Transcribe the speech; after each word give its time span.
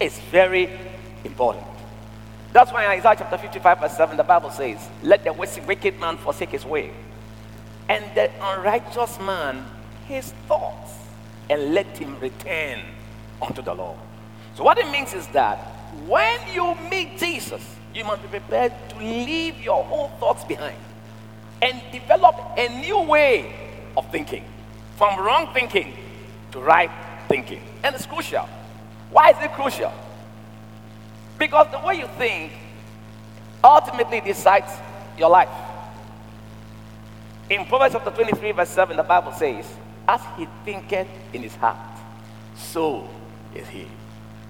is 0.00 0.18
very 0.30 0.70
important. 1.24 1.66
That's 2.52 2.72
why 2.72 2.84
in 2.84 2.98
Isaiah 2.98 3.16
chapter 3.18 3.38
55, 3.38 3.80
verse 3.80 3.96
7, 3.96 4.16
the 4.16 4.24
Bible 4.24 4.50
says, 4.50 4.78
Let 5.02 5.24
the 5.24 5.32
wicked 5.32 6.00
man 6.00 6.16
forsake 6.16 6.50
his 6.50 6.64
way, 6.64 6.92
and 7.88 8.04
the 8.14 8.30
unrighteous 8.42 9.20
man 9.20 9.64
his 10.06 10.32
thoughts, 10.46 10.92
and 11.50 11.74
let 11.74 11.86
him 11.98 12.18
return 12.20 12.80
unto 13.42 13.62
the 13.62 13.74
Lord. 13.74 13.98
So, 14.54 14.64
what 14.64 14.78
it 14.78 14.90
means 14.90 15.12
is 15.12 15.26
that 15.28 15.58
when 16.06 16.40
you 16.52 16.74
meet 16.90 17.18
Jesus, 17.18 17.62
you 17.94 18.04
must 18.04 18.22
be 18.22 18.28
prepared 18.28 18.72
to 18.90 18.98
leave 18.98 19.60
your 19.60 19.86
old 19.90 20.10
thoughts 20.18 20.44
behind 20.44 20.76
and 21.60 21.80
develop 21.92 22.36
a 22.56 22.68
new 22.80 23.02
way 23.02 23.54
of 23.96 24.10
thinking 24.10 24.44
from 24.96 25.18
wrong 25.20 25.52
thinking 25.54 25.94
to 26.52 26.60
right 26.60 26.90
thinking. 27.28 27.62
And 27.84 27.94
it's 27.94 28.06
crucial. 28.06 28.48
Why 29.10 29.30
is 29.30 29.36
it 29.40 29.52
crucial? 29.52 29.92
Because 31.38 31.66
the 31.70 31.78
way 31.86 31.94
you 31.94 32.06
think 32.18 32.52
ultimately 33.62 34.20
decides 34.20 34.70
your 35.16 35.30
life. 35.30 35.48
In 37.50 37.64
Proverbs 37.64 37.94
chapter 37.94 38.10
23, 38.10 38.52
verse 38.52 38.68
7, 38.68 38.96
the 38.96 39.02
Bible 39.02 39.32
says, 39.32 39.66
As 40.06 40.20
he 40.36 40.46
thinketh 40.64 41.08
in 41.32 41.42
his 41.42 41.54
heart, 41.56 41.78
so 42.56 43.08
is 43.54 43.66
he. 43.68 43.86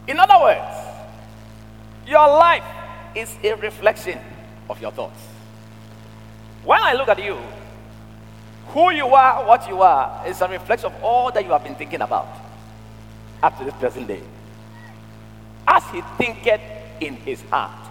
In 0.09 0.18
other 0.18 0.41
words, 0.41 0.74
your 2.06 2.27
life 2.27 2.65
is 3.15 3.37
a 3.45 3.54
reflection 3.54 4.18
of 4.68 4.80
your 4.80 4.90
thoughts. 4.90 5.20
When 6.65 6.80
I 6.82 6.95
look 6.95 7.09
at 7.09 7.23
you, 7.23 7.38
who 8.68 8.90
you 8.90 9.06
are, 9.06 9.46
what 9.46 9.68
you 9.68 9.80
are, 9.82 10.27
is 10.27 10.40
a 10.40 10.48
reflection 10.48 10.87
of 10.87 11.02
all 11.02 11.30
that 11.32 11.45
you 11.45 11.51
have 11.51 11.62
been 11.62 11.74
thinking 11.74 12.01
about 12.01 12.29
up 13.43 13.56
to 13.59 13.65
this 13.65 13.74
present 13.74 14.09
day. 14.09 14.23
As 15.70 15.84
he 15.90 16.00
thinketh 16.16 16.62
in 16.98 17.16
his 17.16 17.42
heart, 17.42 17.86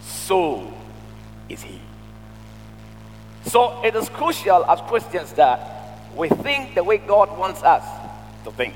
so 0.00 0.74
is 1.48 1.62
he. 1.62 1.78
So 3.44 3.80
it 3.84 3.94
is 3.94 4.08
crucial 4.08 4.64
as 4.64 4.80
Christians 4.82 5.32
that 5.34 6.00
we 6.16 6.28
think 6.28 6.74
the 6.74 6.82
way 6.82 6.98
God 6.98 7.38
wants 7.38 7.62
us 7.62 7.84
to 8.44 8.50
think. 8.50 8.74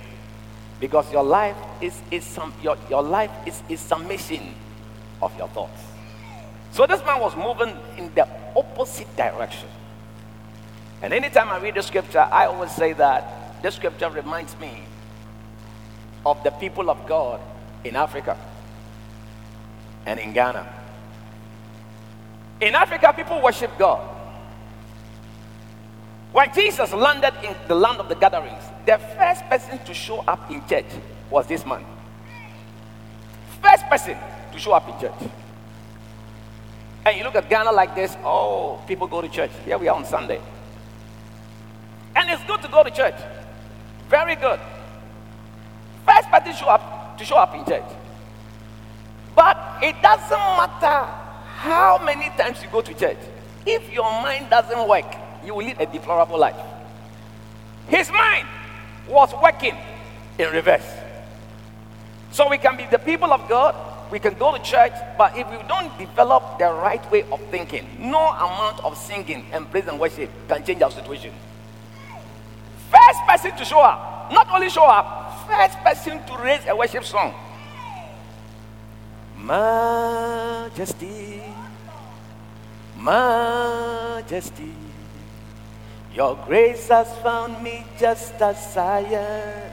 Because 0.79 1.11
your 1.12 1.25
life 1.25 1.56
is, 1.81 2.01
is 2.12 2.25
some 2.25 2.53
your, 2.62 2.77
your 2.89 3.03
life 3.03 3.33
is 3.47 3.61
a 3.69 3.77
summation 3.77 4.55
of 5.21 5.37
your 5.37 5.49
thoughts. 5.49 5.83
So 6.71 6.87
this 6.87 7.05
man 7.05 7.21
was 7.21 7.34
moving 7.37 7.77
in 7.99 8.15
the 8.15 8.28
opposite 8.55 9.15
direction. 9.17 9.69
And 11.03 11.12
anytime 11.12 11.49
I 11.49 11.59
read 11.59 11.75
the 11.75 11.83
scripture, 11.83 12.28
I 12.31 12.47
always 12.47 12.71
say 12.71 12.93
that 12.93 13.61
the 13.62 13.71
scripture 13.73 14.11
reminds 14.11 14.59
me 14.61 14.84
of 16.25 16.43
the 16.45 16.51
people 16.51 16.91
of 16.91 17.06
God 17.09 17.41
in 17.89 17.97
Africa 17.97 18.37
and 20.05 20.20
in 20.20 20.33
Ghana. 20.33 20.67
In 22.61 22.75
Africa, 22.75 23.12
people 23.15 23.43
worship 23.43 23.70
God. 23.78 24.01
When 26.33 26.53
Jesus 26.53 26.93
landed 26.93 27.33
in 27.43 27.55
the 27.69 27.75
land 27.75 27.98
of 27.98 28.09
the 28.09 28.15
Gadarenes, 28.15 28.62
the 28.84 28.98
first 29.19 29.45
person 29.45 29.78
to 29.84 29.95
show 29.95 30.19
up 30.27 30.51
in 30.51 30.67
church 30.67 30.87
was 31.31 31.47
this 31.47 31.65
man. 31.65 31.84
First 33.62 33.87
person 33.87 34.17
to 34.53 34.59
show 34.59 34.73
up 34.73 34.89
in 34.89 35.00
church. 35.00 35.31
And 37.05 37.17
you 37.17 37.25
look 37.25 37.37
at 37.37 37.48
Ghana 37.48 37.73
like 37.73 37.95
this, 37.95 38.17
oh, 38.25 38.83
people 38.87 39.06
go 39.06 39.21
to 39.21 39.28
church. 39.28 39.50
Here 39.65 39.78
we 39.78 39.89
are 39.89 39.97
on 39.97 40.05
Sunday. 40.05 40.41
And 42.15 42.28
it's 42.31 42.43
good 42.45 42.62
to 42.62 42.69
go 42.69 42.83
to 42.83 42.91
church. 42.91 43.15
Very 44.09 44.37
good. 44.37 44.59
First 46.06 46.28
person 46.31 46.53
to 46.53 46.53
show 46.53 46.67
up 46.67 46.96
to 47.19 47.25
show 47.25 47.36
up 47.36 47.55
in 47.55 47.64
church. 47.64 47.91
But 49.34 49.59
it 49.83 50.00
doesn't 50.03 50.31
matter 50.31 51.11
how 51.56 51.98
many 52.05 52.31
times 52.36 52.62
you 52.62 52.69
go 52.70 52.81
to 52.81 52.95
church. 52.95 53.19
If 53.67 53.92
your 53.92 54.11
mind 54.22 54.50
doesn't 54.50 54.89
work, 54.89 55.06
you 55.44 55.55
will 55.55 55.64
lead 55.64 55.81
a 55.81 55.87
deplorable 55.87 56.38
life. 56.38 56.56
His 57.88 58.10
mind 58.10 58.47
was 59.09 59.32
working 59.43 59.76
in 60.38 60.50
reverse. 60.53 60.87
So 62.32 62.49
we 62.49 62.59
can 62.59 62.76
be 62.76 62.87
the 62.87 62.99
people 62.99 63.32
of 63.32 63.49
God, 63.49 63.75
we 64.10 64.19
can 64.19 64.34
go 64.34 64.56
to 64.56 64.62
church, 64.62 64.93
but 65.19 65.37
if 65.37 65.49
we 65.50 65.56
don't 65.69 65.97
develop 65.99 66.59
the 66.59 66.66
right 66.66 67.10
way 67.10 67.25
of 67.32 67.41
thinking, 67.50 67.87
no 67.99 68.28
amount 68.28 68.84
of 68.84 68.97
singing 68.97 69.47
and 69.53 69.71
praise 69.71 69.87
and 69.87 69.99
worship 69.99 70.31
can 70.49 70.65
change 70.65 70.82
our 70.82 70.91
situation. 70.91 71.32
First 72.91 73.21
person 73.26 73.56
to 73.56 73.65
show 73.65 73.81
up, 73.81 74.31
not 74.32 74.49
only 74.53 74.71
show 74.71 74.87
up, 74.87 75.25
first 75.47 75.79
person 75.79 76.21
to 76.27 76.43
raise 76.43 76.67
a 76.67 76.75
worship 76.77 77.05
song. 77.05 77.33
Majesty, 79.39 81.43
Majesty, 82.97 84.73
Your 86.15 86.35
grace 86.47 86.89
has 86.89 87.15
found 87.19 87.62
me 87.62 87.85
just 88.01 88.41
as 88.41 88.77
I 88.77 89.01
am. 89.01 89.73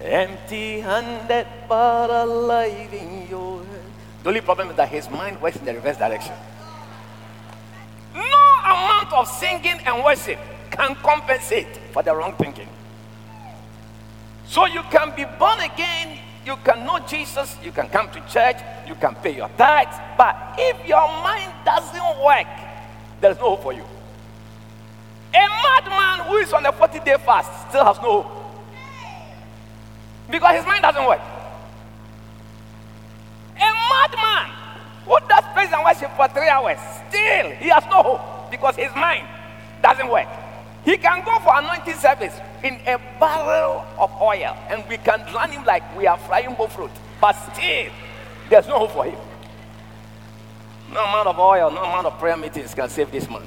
Empty 0.00 0.80
handed, 0.80 1.46
but 1.68 2.08
alive 2.08 2.94
in 2.94 3.26
your 3.28 3.58
hand. 3.58 3.92
The 4.22 4.28
only 4.28 4.40
problem 4.40 4.70
is 4.70 4.76
that 4.76 4.88
his 4.88 5.10
mind 5.10 5.42
works 5.42 5.56
in 5.56 5.64
the 5.64 5.74
reverse 5.74 5.96
direction. 5.96 6.32
No 8.14 8.38
amount 8.64 9.12
of 9.12 9.26
singing 9.26 9.80
and 9.84 10.04
worship 10.04 10.38
can 10.70 10.94
compensate 10.94 11.76
for 11.92 12.04
the 12.04 12.14
wrong 12.14 12.34
thinking. 12.38 12.68
So 14.50 14.66
you 14.66 14.82
can 14.90 15.14
be 15.14 15.24
born 15.38 15.60
again, 15.60 16.18
you 16.44 16.56
can 16.64 16.84
know 16.84 16.98
Jesus, 17.06 17.56
you 17.62 17.70
can 17.70 17.88
come 17.88 18.10
to 18.10 18.20
church, 18.28 18.56
you 18.84 18.96
can 18.96 19.14
pay 19.14 19.36
your 19.36 19.48
tithes, 19.56 19.96
but 20.18 20.56
if 20.58 20.88
your 20.88 21.06
mind 21.22 21.52
doesn't 21.64 22.24
work, 22.24 22.48
there's 23.20 23.36
no 23.36 23.50
hope 23.50 23.62
for 23.62 23.72
you. 23.72 23.84
A 25.32 25.46
madman 25.62 26.26
who 26.26 26.38
is 26.38 26.52
on 26.52 26.66
a 26.66 26.72
40 26.72 26.98
day 26.98 27.16
fast 27.24 27.68
still 27.68 27.84
has 27.84 27.96
no 27.98 28.22
hope. 28.22 28.30
Because 30.28 30.56
his 30.56 30.66
mind 30.66 30.82
doesn't 30.82 31.06
work. 31.06 31.20
A 33.54 33.70
madman 33.88 34.50
who 35.04 35.16
does 35.28 35.44
praise 35.54 35.70
and 35.72 35.84
worship 35.84 36.10
for 36.16 36.26
three 36.26 36.48
hours, 36.48 36.78
still 37.08 37.50
he 37.52 37.68
has 37.68 37.84
no 37.84 38.02
hope 38.02 38.50
because 38.50 38.74
his 38.74 38.92
mind 38.96 39.28
doesn't 39.80 40.10
work. 40.10 40.26
He 40.84 40.96
can 40.96 41.24
go 41.24 41.38
for 41.40 41.58
anointing 41.58 41.96
service 41.96 42.34
in 42.64 42.74
a 42.86 42.98
barrel 43.18 43.84
of 43.98 44.10
oil 44.20 44.56
and 44.68 44.82
we 44.88 44.96
can 44.96 45.20
run 45.34 45.50
him 45.50 45.64
like 45.64 45.82
we 45.96 46.06
are 46.06 46.16
frying 46.18 46.54
fruit, 46.68 46.90
but 47.20 47.32
still 47.52 47.90
there's 48.48 48.66
no 48.66 48.78
hope 48.78 48.92
for 48.92 49.04
him. 49.04 49.18
No 50.92 51.04
amount 51.04 51.28
of 51.28 51.38
oil, 51.38 51.70
no 51.70 51.82
amount 51.82 52.06
of 52.06 52.18
prayer 52.18 52.36
meetings 52.36 52.74
can 52.74 52.88
save 52.88 53.12
this 53.12 53.28
man. 53.28 53.46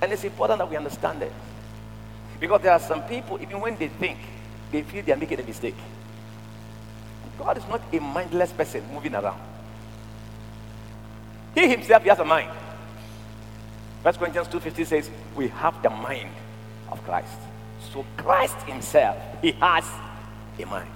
And 0.00 0.12
it's 0.12 0.24
important 0.24 0.58
that 0.58 0.70
we 0.70 0.76
understand 0.76 1.22
it. 1.22 1.32
Because 2.40 2.62
there 2.62 2.72
are 2.72 2.80
some 2.80 3.02
people, 3.02 3.38
even 3.40 3.60
when 3.60 3.76
they 3.76 3.88
think, 3.88 4.18
they 4.72 4.82
feel 4.82 5.04
they 5.04 5.12
are 5.12 5.16
making 5.16 5.40
a 5.40 5.42
mistake. 5.42 5.76
God 7.38 7.56
is 7.56 7.68
not 7.68 7.80
a 7.92 8.00
mindless 8.00 8.52
person 8.52 8.82
moving 8.92 9.14
around. 9.14 9.40
He 11.54 11.68
himself 11.68 12.02
he 12.02 12.08
has 12.08 12.18
a 12.18 12.24
mind. 12.24 12.50
First 14.02 14.18
Corinthians 14.18 14.48
2.50 14.48 14.86
says, 14.86 15.10
we 15.36 15.48
have 15.48 15.82
the 15.82 15.90
mind 15.90 16.30
of 16.90 17.02
Christ. 17.04 17.38
So 17.92 18.04
Christ 18.16 18.56
himself, 18.62 19.16
he 19.42 19.52
has 19.52 19.84
a 20.58 20.66
mind. 20.66 20.88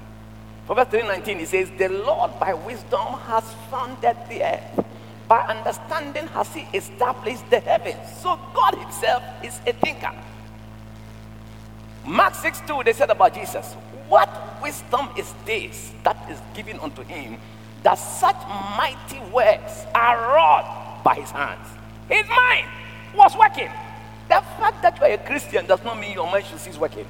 Proverbs 0.66 0.92
3.19, 0.92 1.38
he 1.40 1.44
says, 1.44 1.70
the 1.76 1.88
Lord 1.88 2.38
by 2.38 2.54
wisdom 2.54 3.06
has 3.26 3.44
founded 3.70 4.16
the 4.28 4.44
earth. 4.44 4.86
By 5.26 5.40
understanding 5.40 6.26
has 6.28 6.52
he 6.54 6.66
established 6.74 7.48
the 7.50 7.60
heavens. 7.60 8.18
So 8.20 8.38
God 8.54 8.74
himself 8.76 9.22
is 9.42 9.58
a 9.66 9.72
thinker. 9.72 10.12
Mark 12.04 12.34
6 12.34 12.60
2, 12.66 12.82
they 12.84 12.92
said 12.92 13.10
about 13.10 13.34
Jesus, 13.34 13.74
What 14.08 14.28
wisdom 14.62 15.08
is 15.16 15.32
this 15.44 15.92
that 16.04 16.16
is 16.30 16.38
given 16.54 16.78
unto 16.80 17.02
him 17.02 17.38
that 17.82 17.94
such 17.94 18.36
mighty 18.76 19.20
works 19.32 19.86
are 19.94 20.16
wrought 20.16 21.02
by 21.04 21.14
his 21.14 21.30
hands? 21.30 21.66
His 22.08 22.28
mind 22.28 22.66
was 23.14 23.36
working. 23.36 23.70
The 24.28 24.40
fact 24.58 24.82
that 24.82 24.98
you 24.98 25.06
are 25.06 25.10
a 25.12 25.18
Christian 25.18 25.66
does 25.66 25.82
not 25.84 25.98
mean 25.98 26.12
your 26.12 26.30
mind 26.30 26.46
should 26.46 26.58
cease 26.58 26.78
working. 26.78 27.06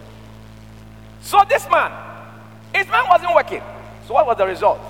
So 1.20 1.42
this 1.48 1.68
man, 1.70 1.92
his 2.74 2.88
mind 2.88 3.06
wasn't 3.08 3.34
working. 3.34 3.62
So 4.06 4.14
what 4.14 4.26
was 4.26 4.36
the 4.36 4.46
result? 4.46 4.80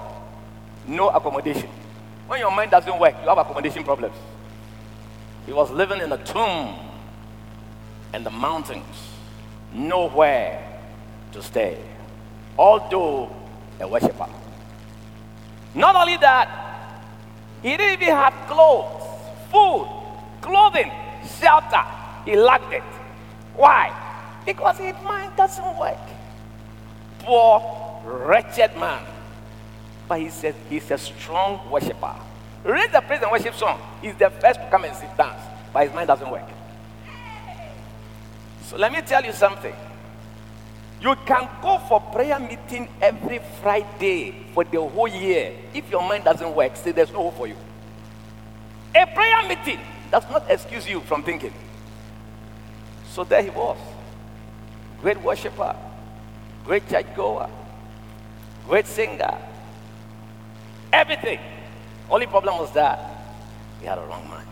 No 0.86 1.08
accommodation. 1.10 1.68
When 2.26 2.40
your 2.40 2.50
mind 2.50 2.70
doesn't 2.70 2.98
work, 2.98 3.14
you 3.22 3.28
have 3.28 3.38
accommodation 3.38 3.84
problems. 3.84 4.16
He 5.46 5.52
was 5.52 5.70
living 5.70 6.00
in 6.00 6.10
a 6.12 6.18
tomb 6.18 6.74
in 8.14 8.24
the 8.24 8.30
mountains 8.30 9.10
nowhere 9.72 10.80
to 11.32 11.42
stay, 11.42 11.78
although 12.58 13.34
a 13.80 13.88
worshiper. 13.88 14.28
Not 15.74 15.96
only 15.96 16.16
that, 16.18 16.48
he 17.62 17.76
didn't 17.76 18.02
even 18.02 18.14
have 18.14 18.34
clothes, 18.46 19.02
food, 19.50 19.88
clothing, 20.40 20.90
shelter. 21.40 21.84
He 22.24 22.36
lacked 22.36 22.72
it. 22.72 22.82
Why? 23.54 23.92
Because 24.44 24.78
his 24.78 24.94
mind 25.04 25.32
doesn't 25.36 25.78
work. 25.78 25.98
Poor, 27.20 28.00
wretched 28.04 28.76
man. 28.78 29.04
but 30.08 30.20
he 30.20 30.28
says 30.28 30.54
he's 30.68 30.90
a 30.90 30.98
strong 30.98 31.70
worshiper. 31.70 32.14
Read 32.64 32.92
the 32.92 33.00
praise 33.00 33.22
and 33.22 33.30
worship 33.30 33.54
song. 33.54 33.80
He's 34.00 34.14
the 34.16 34.30
first 34.30 34.60
to 34.60 34.68
come 34.70 34.84
and 34.84 34.94
sit 34.94 35.16
down, 35.16 35.34
but 35.72 35.84
his 35.84 35.94
mind 35.94 36.08
doesn't 36.08 36.30
work. 36.30 36.48
So 38.64 38.76
let 38.76 38.92
me 38.92 39.00
tell 39.02 39.24
you 39.24 39.32
something. 39.32 39.74
You 41.00 41.16
can 41.26 41.48
go 41.60 41.78
for 41.88 42.00
prayer 42.00 42.38
meeting 42.38 42.88
every 43.00 43.40
Friday 43.60 44.46
for 44.54 44.64
the 44.64 44.80
whole 44.80 45.08
year. 45.08 45.52
If 45.74 45.90
your 45.90 46.02
mind 46.06 46.24
doesn't 46.24 46.54
work, 46.54 46.76
say 46.76 46.92
there's 46.92 47.12
no 47.12 47.22
hope 47.24 47.36
for 47.36 47.46
you. 47.48 47.56
A 48.94 49.06
prayer 49.06 49.48
meeting 49.48 49.80
does 50.12 50.28
not 50.30 50.44
excuse 50.50 50.86
you 50.86 51.00
from 51.00 51.22
thinking. 51.24 51.54
So 53.08 53.24
there 53.24 53.42
he 53.42 53.48
was. 53.48 53.78
Great 55.00 55.20
worshiper, 55.22 55.74
great 56.64 56.86
church 56.88 57.06
goer, 57.16 57.48
great 58.68 58.86
singer, 58.86 59.34
everything. 60.92 61.40
Only 62.10 62.26
problem 62.26 62.58
was 62.58 62.70
that 62.72 63.24
he 63.80 63.86
had 63.86 63.98
a 63.98 64.02
wrong 64.02 64.28
mind. 64.28 64.46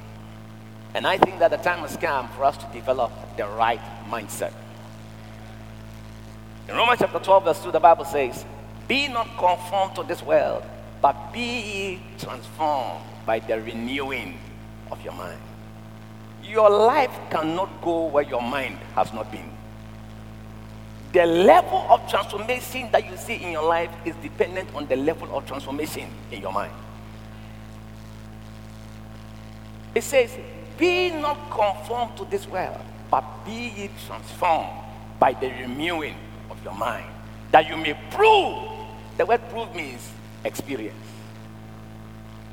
And 0.95 1.07
I 1.07 1.19
think 1.19 1.39
that 1.39 1.51
the 1.51 1.59
time 1.59 1.81
has 1.81 1.97
come 1.97 2.29
for 2.31 2.45
us 2.45 2.57
to 2.57 2.67
develop 2.73 3.13
the 3.37 3.47
right 3.47 3.81
mindset. 4.09 4.53
In 6.69 6.75
Romans 6.75 7.01
chapter 7.01 7.19
12, 7.19 7.45
verse 7.45 7.63
2, 7.63 7.71
the 7.71 7.81
Bible 7.81 8.07
says, 8.07 8.45
Be 8.89 9.09
not 9.09 9.29
conformed 9.37 9.95
to 9.97 10.05
this 10.05 10.23
world, 10.23 10.65
but 11.03 11.33
be 11.33 12.01
transformed 12.19 13.05
by 13.27 13.41
the 13.41 13.61
renewing 13.61 14.39
of 14.91 15.05
your 15.05 15.13
mind. 15.13 15.39
Your 16.51 16.69
life 16.69 17.17
cannot 17.31 17.81
go 17.81 18.07
where 18.07 18.25
your 18.25 18.43
mind 18.43 18.77
has 18.97 19.13
not 19.13 19.31
been. 19.31 19.49
The 21.13 21.25
level 21.25 21.87
of 21.89 22.09
transformation 22.11 22.89
that 22.91 23.09
you 23.09 23.17
see 23.17 23.35
in 23.35 23.53
your 23.53 23.63
life 23.63 23.91
is 24.05 24.17
dependent 24.17 24.69
on 24.75 24.87
the 24.87 24.97
level 24.97 25.29
of 25.37 25.47
transformation 25.47 26.09
in 26.33 26.41
your 26.41 26.53
mind. 26.53 26.73
It 29.95 30.03
says, 30.03 30.37
Be 30.77 31.11
not 31.11 31.39
conformed 31.51 32.17
to 32.17 32.25
this 32.25 32.49
world, 32.49 32.81
but 33.13 33.25
be 33.45 33.73
ye 33.77 33.91
transformed 34.09 34.71
by 35.21 35.35
the 35.35 35.51
renewing 35.51 36.17
of 36.51 36.63
your 36.65 36.75
mind, 36.75 37.07
that 37.53 37.69
you 37.69 37.77
may 37.77 37.95
prove. 38.11 38.59
The 39.19 39.27
word 39.27 39.41
prove 39.51 39.73
means 39.73 40.11
experience. 40.45 40.97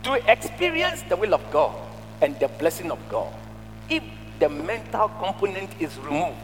To 0.03 0.13
experience 0.31 1.01
the 1.09 1.15
will 1.15 1.33
of 1.33 1.41
God 1.51 1.75
and 2.21 2.39
the 2.39 2.47
blessing 2.47 2.91
of 2.91 2.99
God, 3.09 3.33
if 3.89 4.03
the 4.39 4.49
mental 4.49 5.09
component 5.09 5.69
is 5.81 5.97
removed, 5.99 6.37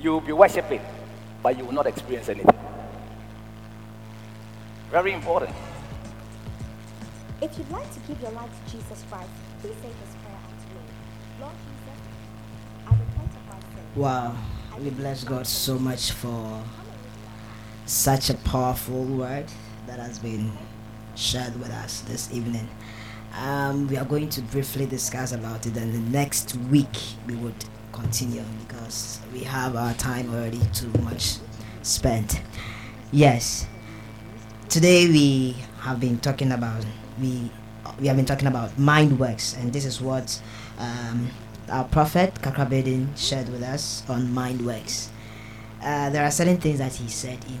you 0.00 0.12
will 0.12 0.20
be 0.20 0.32
worshiping, 0.32 0.80
but 1.42 1.56
you 1.58 1.64
will 1.64 1.72
not 1.72 1.86
experience 1.86 2.28
anything. 2.28 2.58
Very 4.90 5.12
important. 5.12 5.54
If 7.40 7.58
you'd 7.58 7.70
like 7.70 7.92
to 7.92 8.00
give 8.00 8.20
your 8.20 8.30
life 8.30 8.50
to 8.66 8.72
Jesus 8.72 9.04
Christ, 9.10 9.30
please 9.60 9.74
say 9.82 9.88
this 9.88 10.14
prayer 10.22 10.38
after 10.42 10.74
me. 10.74 10.80
Lord 11.40 11.52
Jesus, 11.64 12.00
I 12.86 12.90
repent 12.90 13.30
of 13.34 13.46
my 13.48 13.60
sin. 13.60 13.84
Wow, 13.96 14.36
we 14.78 14.90
bless 14.90 15.24
God 15.24 15.46
so 15.46 15.78
much 15.78 16.12
for 16.12 16.62
such 17.86 18.30
a 18.30 18.34
powerful 18.34 19.04
word 19.04 19.46
that 19.86 19.98
has 19.98 20.18
been 20.18 20.52
shared 21.16 21.58
with 21.58 21.70
us 21.70 22.00
this 22.02 22.32
evening. 22.32 22.68
Um, 23.36 23.88
we 23.88 23.96
are 23.96 24.04
going 24.04 24.28
to 24.30 24.42
briefly 24.42 24.86
discuss 24.86 25.32
about 25.32 25.66
it, 25.66 25.76
and 25.76 25.92
the 25.92 26.16
next 26.16 26.54
week 26.70 26.96
we 27.26 27.34
would 27.34 27.64
continue 27.92 28.44
because 28.66 29.18
we 29.32 29.40
have 29.40 29.74
our 29.74 29.92
time 29.94 30.32
already 30.32 30.60
too 30.72 30.90
much 31.02 31.38
spent. 31.82 32.40
Yes, 33.10 33.66
today 34.68 35.08
we 35.08 35.56
have 35.80 35.98
been 35.98 36.18
talking 36.20 36.52
about 36.52 36.84
we 37.20 37.50
we 38.00 38.06
have 38.06 38.16
been 38.16 38.24
talking 38.24 38.46
about 38.46 38.78
mind 38.78 39.18
works, 39.18 39.56
and 39.56 39.72
this 39.72 39.84
is 39.84 40.00
what 40.00 40.40
um, 40.78 41.28
our 41.68 41.84
prophet 41.84 42.34
Kakrabedin 42.36 43.18
shared 43.18 43.48
with 43.48 43.62
us 43.62 44.04
on 44.08 44.32
mind 44.32 44.64
works. 44.64 45.10
Uh, 45.82 46.08
there 46.10 46.24
are 46.24 46.30
certain 46.30 46.56
things 46.58 46.78
that 46.78 46.94
he 46.94 47.08
said 47.08 47.38
in 47.46 47.58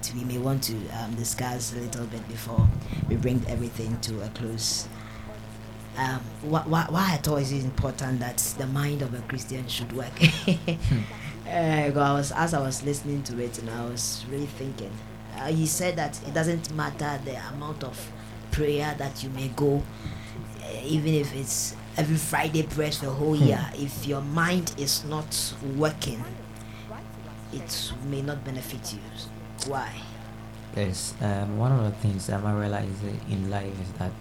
that 0.00 0.12
we 0.14 0.24
may 0.24 0.38
want 0.38 0.62
to 0.64 0.74
um, 0.98 1.14
discuss 1.14 1.72
a 1.74 1.76
little 1.76 2.06
bit 2.06 2.26
before 2.28 2.66
we 3.08 3.16
bring 3.16 3.42
everything 3.48 3.98
to 4.00 4.22
a 4.22 4.28
close. 4.28 4.88
Um, 5.96 6.20
wh- 6.50 6.62
wh- 6.64 6.90
why 6.92 7.10
I 7.12 7.16
thought 7.18 7.38
it 7.38 7.52
is 7.52 7.64
important 7.64 8.20
that 8.20 8.38
the 8.58 8.66
mind 8.66 9.02
of 9.02 9.12
a 9.14 9.20
Christian 9.22 9.66
should 9.68 9.92
work. 9.92 10.12
uh, 10.48 11.50
I 11.50 11.90
was, 11.94 12.32
as 12.32 12.54
I 12.54 12.60
was 12.60 12.82
listening 12.82 13.22
to 13.24 13.42
it, 13.42 13.58
and 13.58 13.68
I 13.70 13.84
was 13.84 14.24
really 14.30 14.46
thinking. 14.46 14.92
Uh, 15.36 15.46
he 15.46 15.66
said 15.66 15.96
that 15.96 16.18
it 16.26 16.34
doesn't 16.34 16.72
matter 16.74 17.20
the 17.24 17.36
amount 17.54 17.84
of 17.84 18.10
prayer 18.50 18.94
that 18.98 19.22
you 19.22 19.30
may 19.30 19.48
go, 19.48 19.82
uh, 20.62 20.66
even 20.84 21.14
if 21.14 21.34
it's 21.34 21.76
every 21.96 22.16
Friday 22.16 22.62
prayer 22.62 22.92
for 22.92 23.06
the 23.06 23.12
whole 23.12 23.36
year. 23.36 23.64
If 23.74 24.06
your 24.06 24.20
mind 24.22 24.74
is 24.78 25.04
not 25.04 25.54
working, 25.76 26.22
it 27.52 27.92
may 28.08 28.22
not 28.22 28.44
benefit 28.44 28.92
you. 28.94 29.00
Why? 29.66 29.92
Yes, 30.76 31.14
um, 31.20 31.58
one 31.58 31.72
of 31.72 31.84
the 31.84 31.90
things 32.00 32.26
that 32.28 32.42
I 32.44 32.52
realize 32.52 32.88
in 33.28 33.50
life 33.50 33.74
is 33.80 33.92
that, 33.98 34.12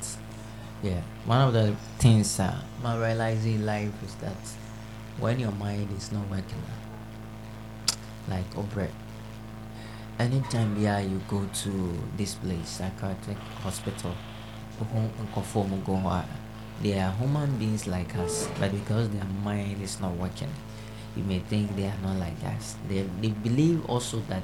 yeah, 0.81 1.01
one 1.25 1.41
of 1.47 1.53
the 1.53 1.75
things 1.99 2.39
uh, 2.39 2.59
I 2.83 2.97
realize 2.97 3.45
in 3.45 3.65
life 3.65 3.93
is 4.03 4.15
that 4.15 4.35
when 5.19 5.39
your 5.39 5.51
mind 5.51 5.89
is 5.95 6.11
not 6.11 6.27
working, 6.29 6.63
like 8.27 8.49
Obre, 8.55 8.89
anytime 10.17 10.75
yeah 10.81 10.99
you 10.99 11.21
go 11.27 11.45
to 11.63 11.97
this 12.17 12.35
place, 12.35 12.67
psychiatric 12.69 13.37
hospital, 13.63 14.15
they 16.81 16.97
are 16.99 17.11
human 17.11 17.57
beings 17.57 17.87
like 17.87 18.15
us, 18.15 18.47
but 18.59 18.71
because 18.71 19.09
their 19.09 19.25
mind 19.43 19.81
is 19.81 19.99
not 19.99 20.13
working, 20.15 20.49
you 21.19 21.25
may 21.25 21.39
think 21.39 21.75
they 21.75 21.83
are 21.85 21.99
not 22.01 22.15
like 22.17 22.39
us. 22.45 22.75
They, 22.87 23.03
they 23.21 23.29
believe 23.29 23.85
also 23.85 24.23
that 24.29 24.43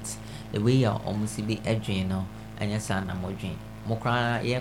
the 0.52 0.60
way 0.60 0.74
you 0.74 0.90
almost 0.90 1.40
be 1.48 1.62
edging, 1.66 2.10
know, 2.10 2.26
and 2.60 2.72
yes, 2.72 2.92
I'm 2.92 3.08
not 3.08 3.40
dream. 3.40 3.58
Mokra, 3.88 4.44
yeah, 4.44 4.60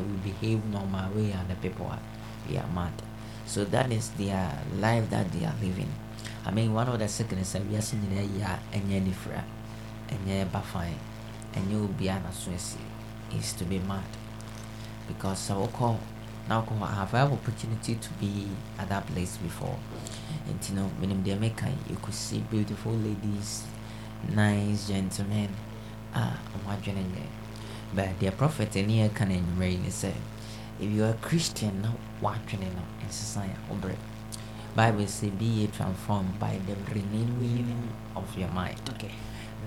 we 0.00 0.30
behave 0.30 0.64
normal 0.66 1.10
way, 1.12 1.32
and 1.32 1.48
the 1.48 1.54
people 1.56 1.86
are, 1.86 1.98
we 2.48 2.56
are 2.56 2.66
mad. 2.68 2.92
So 3.46 3.64
that 3.66 3.92
is 3.92 4.08
their 4.10 4.58
life 4.80 5.10
that 5.10 5.30
they 5.32 5.44
are 5.44 5.54
living. 5.60 5.92
I 6.46 6.50
mean, 6.50 6.72
one 6.72 6.88
of 6.88 6.98
the 6.98 7.08
sickness 7.08 7.56
we 7.68 7.76
are 7.76 7.82
seeing 7.82 8.08
yeah, 8.38 8.58
and 8.72 8.90
yeah, 8.90 9.00
different, 9.00 9.44
and 10.08 10.20
yeah, 10.26 10.44
bafai, 10.46 10.92
and 11.54 11.70
you 11.70 11.88
be 11.98 12.08
an 12.08 12.22
is 13.36 13.52
to 13.54 13.64
be 13.64 13.78
mad 13.80 14.04
because 15.08 15.38
so 15.38 15.66
call 15.72 15.98
now 16.48 16.64
I 16.82 16.94
have 16.94 17.10
had 17.10 17.32
opportunity 17.32 17.94
to 17.94 18.10
be 18.20 18.48
at 18.78 18.88
that 18.90 19.06
place 19.06 19.36
before. 19.38 19.76
And 20.46 20.68
you 20.68 20.76
know, 20.76 20.90
when 20.98 21.22
they 21.22 21.34
make 21.34 21.60
you 21.88 21.96
could 22.02 22.14
see 22.14 22.40
beautiful 22.50 22.92
ladies, 22.92 23.64
nice 24.34 24.88
gentlemen. 24.88 25.48
Ah, 26.14 26.38
I'm 26.54 26.66
watching 26.66 26.96
it. 26.96 27.06
But 27.94 28.18
their 28.20 28.32
prophet 28.32 28.76
in 28.76 28.88
here 28.88 29.08
can 29.08 29.30
in 29.30 29.58
rain 29.58 29.90
said, 29.90 30.14
if 30.80 30.90
you 30.90 31.04
are 31.04 31.10
a 31.10 31.14
Christian 31.14 31.82
now 31.82 31.94
watching 32.20 32.62
it 32.62 32.72
in 33.02 33.10
society, 33.10 33.54
Bible 34.74 35.06
say 35.06 35.30
be 35.30 35.44
ye 35.44 35.66
transformed 35.68 36.38
by 36.40 36.58
the 36.66 36.74
renewing 36.92 37.88
of 38.16 38.36
your 38.36 38.48
mind. 38.48 38.80
Okay. 38.90 39.12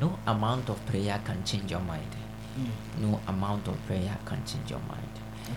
No 0.01 0.19
amount 0.27 0.69
of 0.69 0.85
prayer 0.85 1.19
can 1.23 1.43
change 1.45 1.71
your 1.71 1.79
mind. 1.79 2.15
Mm. 2.59 3.01
No 3.01 3.19
amount 3.27 3.67
of 3.69 3.77
prayer 3.87 4.17
can 4.25 4.43
change 4.45 4.69
your 4.69 4.81
mind. 4.81 5.09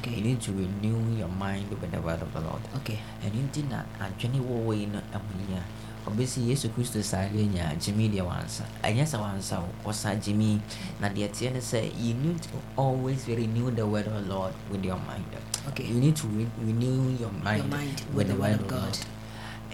You 0.07 0.23
need 0.23 0.41
to 0.43 0.53
renew 0.53 1.19
your 1.19 1.29
mind 1.29 1.69
with 1.71 1.91
the 1.91 2.01
word 2.01 2.23
of 2.23 2.33
the 2.33 2.41
Lord. 2.41 2.63
Okay. 2.79 2.99
ɛno 3.27 3.43
nti 3.51 3.69
na 3.69 3.83
adwene 3.99 4.39
wɔ 4.39 4.65
wei 4.65 4.87
no 4.87 5.01
amu 5.13 5.35
a 5.57 5.63
ɔbɛsi 6.11 6.47
yesu 6.49 6.69
kristo 6.71 7.03
sare 7.03 7.29
nya 7.31 7.75
gyimi 7.77 8.09
deɛ 8.09 8.23
wansa 8.25 8.65
ɛnyɛ 8.83 9.05
sɛ 9.05 9.19
wansa 9.21 9.59
o 9.59 9.91
ɔsa 9.91 10.15
gyimi 10.23 10.61
na 11.01 11.09
deɛ 11.09 11.29
teɛ 11.29 11.53
ne 11.53 11.59
sɛ 11.61 11.91
you 11.99 12.15
need 12.15 12.41
to 12.41 12.49
always 12.77 13.27
renew 13.27 13.71
the 13.71 13.85
word 13.87 14.07
of 14.07 14.15
the 14.15 14.33
lord 14.35 14.55
with 14.71 14.85
your 14.85 14.97
mind. 15.07 15.25
Okay. 15.69 15.85
you 15.85 15.95
need 16.01 16.15
to 16.17 16.27
re- 16.29 16.47
renew 16.63 17.11
your 17.19 17.33
mind, 17.43 17.69
mind 17.69 18.03
with 18.15 18.29
the 18.29 18.35
word 18.37 18.61
of 18.61 18.69
God. 18.69 18.97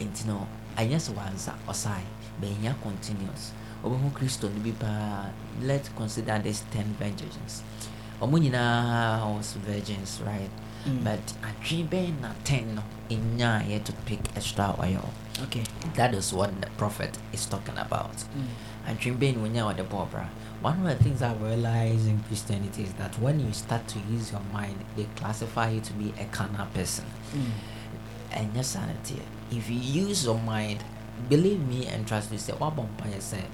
nti 0.01 0.27
no 0.27 0.49
ɛnyɛ 0.77 0.97
sɛ 0.97 1.13
wansa 1.15 1.53
ɔsae 1.69 2.03
bɛnya 2.41 2.75
continuous 2.83 3.53
ɔbɛhu 3.85 4.11
kristo 4.13 4.49
no 4.49 4.59
bi 4.65 4.73
let's 5.63 5.89
consider 5.95 6.39
this 6.43 6.65
ten 6.73 6.85
virgins 6.99 7.63
ɔmo 8.21 8.39
nyinaa 8.39 9.35
was 9.37 9.53
virgins 9.67 10.21
right 10.25 10.51
Mm. 10.87 11.03
but 11.03 11.21
adwene 11.43 11.89
bɛn 11.89 12.21
na 12.21 12.31
ten 12.45 12.77
no 12.77 12.83
ɛnyaeɛ 13.11 13.83
to 13.83 13.93
pick 14.07 14.21
extra 14.37 14.73
oil 14.79 15.11
Okay. 15.43 15.65
that 15.97 16.15
is 16.15 16.33
what 16.33 16.61
the 16.61 16.69
prophet 16.79 17.19
is 17.33 17.45
talking 17.47 17.77
about 17.77 18.15
adwene 18.87 19.19
bɛn 19.19 19.35
wɔnya 19.43 19.67
wɔde 19.75 19.85
bɔɔ 19.89 20.11
bra 20.11 20.25
one 20.63 20.87
of 20.87 20.97
the 20.99 21.03
things 21.05 21.23
I 21.23 21.35
realize 21.35 22.07
in 22.07 22.23
Christianity 22.29 22.85
is 22.85 22.93
that 22.95 23.19
when 23.19 23.41
you 23.41 23.53
start 23.53 23.87
to 23.89 23.99
use 24.11 24.31
your 24.33 24.41
mind, 24.53 24.77
they 24.97 25.05
classify 25.17 25.69
you 25.71 25.81
to 25.81 25.93
be 25.93 26.15
a 26.19 26.25
carnal 26.27 26.67
person. 26.73 27.05
Mm. 27.35 27.51
And 28.33 28.51
yes, 28.57 28.69
sanity. 28.69 29.21
If 29.51 29.69
you 29.69 29.77
use 29.79 30.25
your 30.25 30.39
mind 30.39 30.83
believe 31.29 31.61
me 31.69 31.87
and 31.87 32.07
trust 32.07 32.31
me 32.31 32.39
say 32.39 32.53
what 32.55 32.75
vampire 32.75 33.21
say 33.21 33.45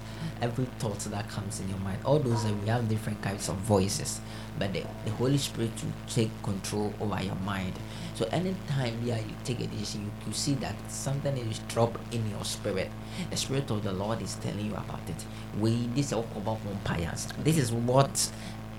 every 0.43 0.67
thought 0.79 0.99
that 1.01 1.29
comes 1.29 1.61
in 1.61 1.69
your 1.69 1.79
mind 1.79 1.99
all 2.05 2.19
those 2.19 2.45
that 2.45 2.55
we 2.63 2.69
have 2.69 2.89
different 2.89 3.21
kinds 3.23 3.49
of 3.49 3.57
voices 3.57 4.21
but 4.59 4.73
the, 4.73 4.85
the 5.05 5.11
holy 5.13 5.39
spirit 5.39 5.71
will 5.83 5.93
take 6.09 6.31
control 6.43 6.93
over 7.01 7.23
your 7.23 7.35
mind. 7.37 7.73
So 8.15 8.27
anytime 8.27 8.99
yeah 9.05 9.19
you 9.19 9.35
take 9.45 9.61
a 9.61 9.67
decision 9.67 10.03
you, 10.05 10.13
you 10.29 10.33
see 10.33 10.55
that 10.55 10.75
something 10.91 11.37
is 11.39 11.61
dropped 11.61 12.15
in 12.15 12.29
your 12.31 12.45
spirit 12.45 12.91
the 13.31 13.37
spirit 13.37 13.71
of 13.71 13.83
the 13.83 13.93
lord 13.93 14.21
is 14.23 14.35
telling 14.37 14.67
you 14.67 14.73
about 14.73 15.01
it. 15.09 15.25
We 15.59 15.89
this 15.95 16.07
is 16.07 16.13
about 16.13 16.59
vampires. 16.61 17.29
This 17.43 17.59
is 17.59 17.73
what 17.73 18.31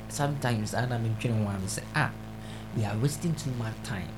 sometimes 0.09 0.75
i'm 0.75 0.91
in 0.91 1.45
one 1.45 1.67
say 1.67 1.83
ah 1.95 2.11
we 2.77 2.85
are 2.85 2.95
wasting 2.97 3.35
too 3.35 3.51
much 3.51 3.73
time. 3.83 4.09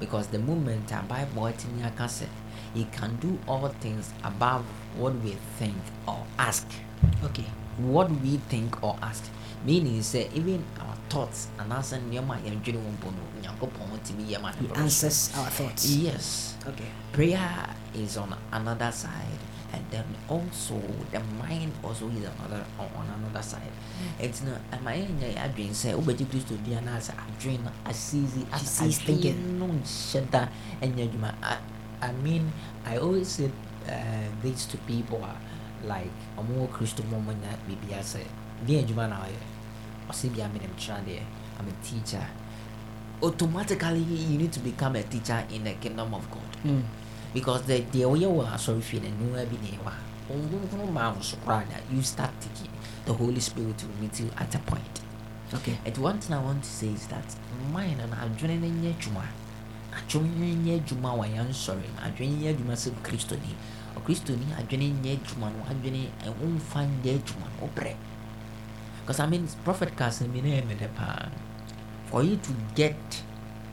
Because 0.00 0.28
the 0.28 0.38
moment 0.38 0.92
a 0.92 1.02
bible 1.08 1.46
in 1.46 1.78
your 1.80 1.90
cassette 1.90 2.28
he 2.74 2.84
can 2.86 3.16
do 3.16 3.38
all 3.46 3.68
things 3.80 4.12
above 4.24 4.64
what 4.96 5.14
we 5.22 5.36
think 5.58 5.76
or 6.06 6.24
ask. 6.38 6.66
Okay. 7.24 7.44
What 7.78 8.10
we 8.10 8.38
think 8.48 8.82
or 8.82 8.96
ask. 9.02 9.24
Meaning 9.64 10.02
say 10.02 10.28
even 10.34 10.62
our 10.80 10.94
thoughts 11.08 11.48
and 11.58 11.72
answer 11.72 11.96
nneɛma 11.98 12.36
a 12.36 12.50
yɛndwene 12.50 12.78
wɔn 12.78 12.94
mpo 12.98 13.10
no 13.10 13.22
Nyankopɔn 13.42 13.98
tumi 14.06 14.24
yɛ 14.30 14.40
ma 14.40 14.52
He 14.52 14.68
answers 14.74 15.30
our 15.36 15.50
thoughts. 15.50 15.86
Yes. 15.90 16.54
Okay. 16.66 16.86
Prayer 17.12 17.74
is 17.94 18.16
on 18.16 18.34
another 18.52 18.92
side 18.92 19.40
and 19.72 19.84
then 19.90 20.04
also 20.28 20.80
the 21.10 21.20
mind 21.38 21.72
also 21.82 22.08
is 22.08 22.24
another 22.24 22.64
on 22.78 23.06
another 23.18 23.42
side. 23.42 23.60
Hmm. 23.98 24.24
It's 24.24 24.42
not 24.42 24.60
am 24.72 24.86
I 24.86 24.94
in 24.94 25.18
your 25.20 25.30
adwene 25.30 25.74
sɛ 25.74 25.94
wobɛgye 25.98 26.26
kristo 26.30 26.54
di 26.64 26.72
anaasɛ 26.74 27.12
adwene 27.18 27.64
no 27.64 27.70
asiisi 27.84 28.46
Cease 28.58 28.98
thinking. 28.98 29.34
adwene 29.34 29.58
no 29.58 29.66
nhyɛ 29.66 30.30
da 30.30 30.48
ɛnyɛ 30.80 31.08
adwuma 31.10 31.34
I 32.00 32.12
mean, 32.12 32.52
I 32.84 32.98
always 32.98 33.28
say 33.28 33.50
uh, 33.88 33.92
this 34.42 34.66
to 34.66 34.76
people 34.78 35.22
are 35.22 35.36
like 35.84 36.10
a 36.36 36.42
more 36.42 36.68
Christian 36.68 37.10
moment 37.10 37.42
that 37.42 37.58
maybe 37.68 37.94
I 37.94 38.00
say, 38.02 38.24
be 38.66 38.78
a 38.78 38.82
Juma 38.82 39.08
now, 39.08 39.22
or 40.08 40.12
see 40.12 40.28
me, 40.30 40.42
I'm 40.42 40.52
I'm 41.58 41.66
a 41.68 41.84
teacher. 41.84 42.24
Automatically, 43.22 43.98
you 44.00 44.38
need 44.38 44.52
to 44.52 44.60
become 44.60 44.94
a 44.96 45.02
teacher 45.02 45.44
in 45.52 45.64
the 45.64 45.72
kingdom 45.74 46.14
of 46.14 46.30
God 46.30 46.42
Mm. 46.64 46.82
because 47.32 47.62
the 47.62 47.80
the 47.92 48.04
way 48.04 48.18
you 48.18 48.40
are 48.40 48.58
sorry 48.58 48.80
feeling, 48.80 49.14
you 49.20 49.28
will 49.32 49.46
be 49.46 49.56
there. 49.56 49.78
You 51.90 52.02
start 52.02 52.30
taking 52.40 52.70
the 53.06 53.12
Holy 53.14 53.40
Spirit 53.40 53.82
will 53.82 54.00
meet 54.02 54.20
you 54.20 54.30
at 54.36 54.54
a 54.54 54.58
point. 54.58 55.00
Okay. 55.54 55.78
And 55.86 55.96
one 55.98 56.18
thing 56.18 56.36
I 56.36 56.42
want 56.42 56.62
to 56.64 56.68
say 56.70 56.88
is 56.88 57.06
that 57.08 57.24
mine 57.72 57.98
and 58.00 58.12
adrenaline 58.12 58.98
juma. 58.98 59.24
Adwene 59.98 60.54
nyɛ 60.64 60.80
adwuma 60.80 61.10
wɔ 61.18 61.24
yɛn 61.34 61.48
nsɔre 61.50 61.86
no 61.94 62.00
adwene 62.06 62.34
nyɛ 62.40 62.48
adwuma 62.54 62.74
sɛ 62.76 62.90
kristoni 63.02 63.52
ɔkristoni 63.96 64.46
adwene 64.58 64.86
nyɛ 65.02 65.18
adwuma 65.18 65.50
no 65.52 65.64
adwene 65.70 66.08
ɛho 66.24 66.44
mfa 66.56 66.80
nyɛ 67.02 67.18
adwuma 67.18 67.46
no 67.58 67.66
wobrɛ 67.66 67.94
because 69.00 69.20
i 69.20 69.26
mean 69.26 69.48
prophet 69.64 69.96
asɛm 69.96 70.32
bi 70.32 70.40
na 70.40 70.48
ɛyɛ 70.48 70.66
mede 70.66 70.88
paa 70.94 71.28
for 72.10 72.22
you 72.22 72.36
to 72.36 72.52
get 72.74 73.22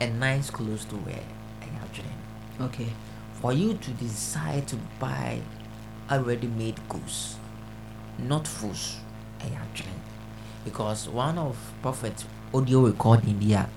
a 0.00 0.06
nice 0.06 0.50
clothes 0.50 0.84
to 0.84 0.96
wear 0.96 1.22
ɛyɛ 1.62 1.78
adwene 1.84 2.14
Okay. 2.60 2.88
for 3.40 3.52
you 3.52 3.74
to 3.74 3.90
decide 3.92 4.66
to 4.68 4.76
buy 4.98 5.40
a 6.08 6.20
ready-made 6.20 6.80
goods, 6.88 7.36
not 8.18 8.46
fools. 8.48 8.96
ɛyɛ 9.40 9.58
adwene. 9.60 9.98
Because 10.64 11.08
one 11.08 11.36
of 11.38 11.56
prophet 11.82 12.24
audio 12.54 12.80
recording 12.86 13.38
there, 13.40 13.68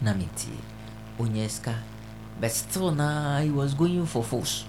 na 0.00 0.12
metie, 0.14 0.60
onyɛ 1.22 1.48
sika, 1.48 1.74
but 2.40 2.50
still 2.50 2.90
na 2.90 3.38
he 3.40 3.50
was 3.50 3.74
going 3.74 4.04
for 4.06 4.22
fools. 4.24 4.64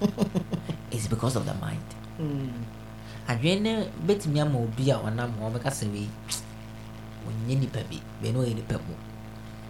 It's 0.90 1.06
because 1.06 1.36
of 1.36 1.44
the 1.46 1.54
mind. 1.54 1.84
Mm. 2.18 2.64
adwene 3.28 3.60
no 3.62 3.72
bɛtumi 4.06 4.40
ama 4.40 4.58
obi 4.58 4.90
a 4.90 4.96
ɔnam 4.96 5.30
hɔ 5.36 5.52
ɔbɛka 5.52 5.70
sɛ 5.70 5.84
wei 5.92 6.08
ɔnyɛ 7.28 7.60
nipa 7.60 7.80
bi 7.90 8.00
bɛne 8.22 8.36
ɔyɛ 8.40 8.54
nipa 8.56 8.74
mu 8.88 8.94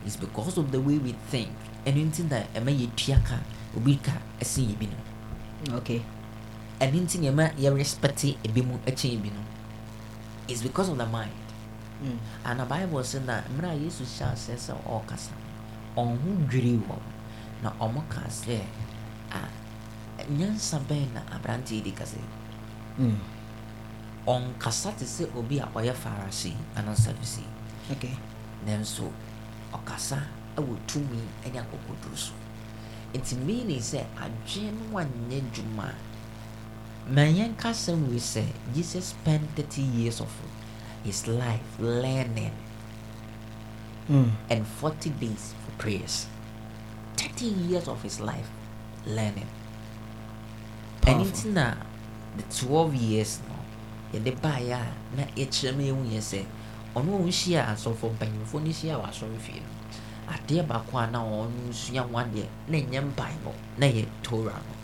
it's 0.06 0.14
because 0.16 0.56
of 0.56 0.70
the 0.70 0.78
way 0.80 0.96
we 0.96 1.10
think 1.28 1.50
ɛno 1.84 2.06
nti 2.06 2.22
na 2.30 2.46
ɛma 2.54 2.70
yɛtua 2.70 3.18
ka 3.26 3.36
obi 3.76 3.96
ka 3.98 4.12
ɛsen 4.40 4.70
yɛ 4.70 4.78
bi 4.78 4.86
no 4.86 5.76
Okay. 5.82 6.00
ɛno 6.80 7.02
nti 7.02 7.18
na 7.18 7.28
ɛma 7.34 7.44
yɛrespect 7.58 8.38
ebi 8.46 8.62
mu 8.62 8.78
ɛkyɛn 8.86 9.18
ebi 9.18 9.30
no 9.34 9.42
it's 10.46 10.62
because 10.62 10.88
of 10.88 10.96
the 10.96 11.06
mind 11.06 11.34
Mm. 12.00 12.14
and 12.46 12.60
the 12.60 12.64
bible 12.64 13.00
sɛ 13.02 13.24
na 13.26 13.42
mmerɛ 13.50 13.74
a 13.74 13.78
yesu 13.82 14.06
hyɛ 14.06 14.32
asɛ 14.38 14.54
sɛ 14.54 14.72
ɔrekasa 14.86 15.34
ɔn 15.96 16.18
ho 16.22 16.30
dwiri 16.50 16.78
wɔ 16.88 16.96
na 17.62 17.70
ɔmo 17.80 18.02
ka 18.08 18.20
sɛ 18.28 18.60
a 19.32 19.40
nyansa 20.30 20.78
bɛn 20.88 21.12
na 21.14 21.20
aberanteɛ 21.34 21.72
yi 21.74 21.80
di 21.82 21.92
kasa 21.92 22.16
yi 22.16 22.24
Mm. 22.98 23.18
ɔnkasa 24.26 24.90
te 24.98 25.04
sɛ 25.04 25.24
obi 25.36 25.58
a 25.60 25.66
ɔyɛ 25.74 25.94
farisi 25.94 26.54
anaa 26.76 26.94
sadisi 26.96 27.42
Okay. 27.90 28.14
nanso 28.66 29.10
ɔkasa 29.72 30.18
ɛwɔ 30.56 30.76
tumi 30.86 31.20
ɛne 31.44 31.62
akokoduro 31.62 32.16
so 32.16 32.32
nti 33.14 33.36
meaning 33.44 33.80
sɛ 33.80 34.04
adwene 34.18 34.72
no 34.90 34.98
anyɛ 34.98 35.40
dwuma 35.54 35.94
ma 37.08 37.22
yɛnka 37.22 37.70
sɛm 37.72 38.08
wei 38.10 38.18
sɛ 38.18 38.44
jesus 38.74 39.14
spent 39.14 39.42
30 39.56 39.80
years 39.82 40.20
of 40.20 40.30
his 41.04 41.26
life 41.28 41.78
learning 41.78 42.52
Mm. 44.08 44.30
and 44.48 44.66
40 44.66 45.10
days 45.20 45.52
for 45.60 45.70
prayers 45.76 46.26
30 47.16 47.44
years 47.68 47.88
of 47.88 48.02
his 48.02 48.20
life 48.20 48.48
learning 49.06 49.44
Powerful. 51.02 51.24
nti 51.28 51.52
na 51.52 51.74
the 52.36 52.44
12 52.66 52.94
years 52.96 53.40
no 53.48 53.54
yɛde 54.18 54.32
baeɛ 54.40 54.72
a 54.72 54.86
na 55.16 55.22
yɛkyerɛ 55.36 55.76
ma 55.76 55.82
yɛhu 55.82 56.04
yɛ 56.08 56.20
sɛ 56.24 56.40
ɔno 56.96 57.20
ɔho 57.20 57.28
hyia 57.28 57.68
asɔfo 57.74 58.08
mpanyimfoɔ 58.16 58.58
no 58.64 58.70
hyia 58.72 58.94
wɔ 58.96 59.04
asɔre 59.12 59.38
fie 59.38 59.60
no 59.60 60.32
adeɛ 60.32 60.66
baako 60.66 60.98
a 60.98 61.06
na 61.10 61.18
ɔno 61.20 61.72
sua 61.74 62.00
ho 62.02 62.16
adeɛ 62.16 62.46
na 62.68 62.78
ɛnyɛ 62.78 63.00
mpaebɔ 63.12 63.52
na 63.78 63.86
ɛyɛ 63.86 64.06
tora 64.22 64.52
no 64.56 64.74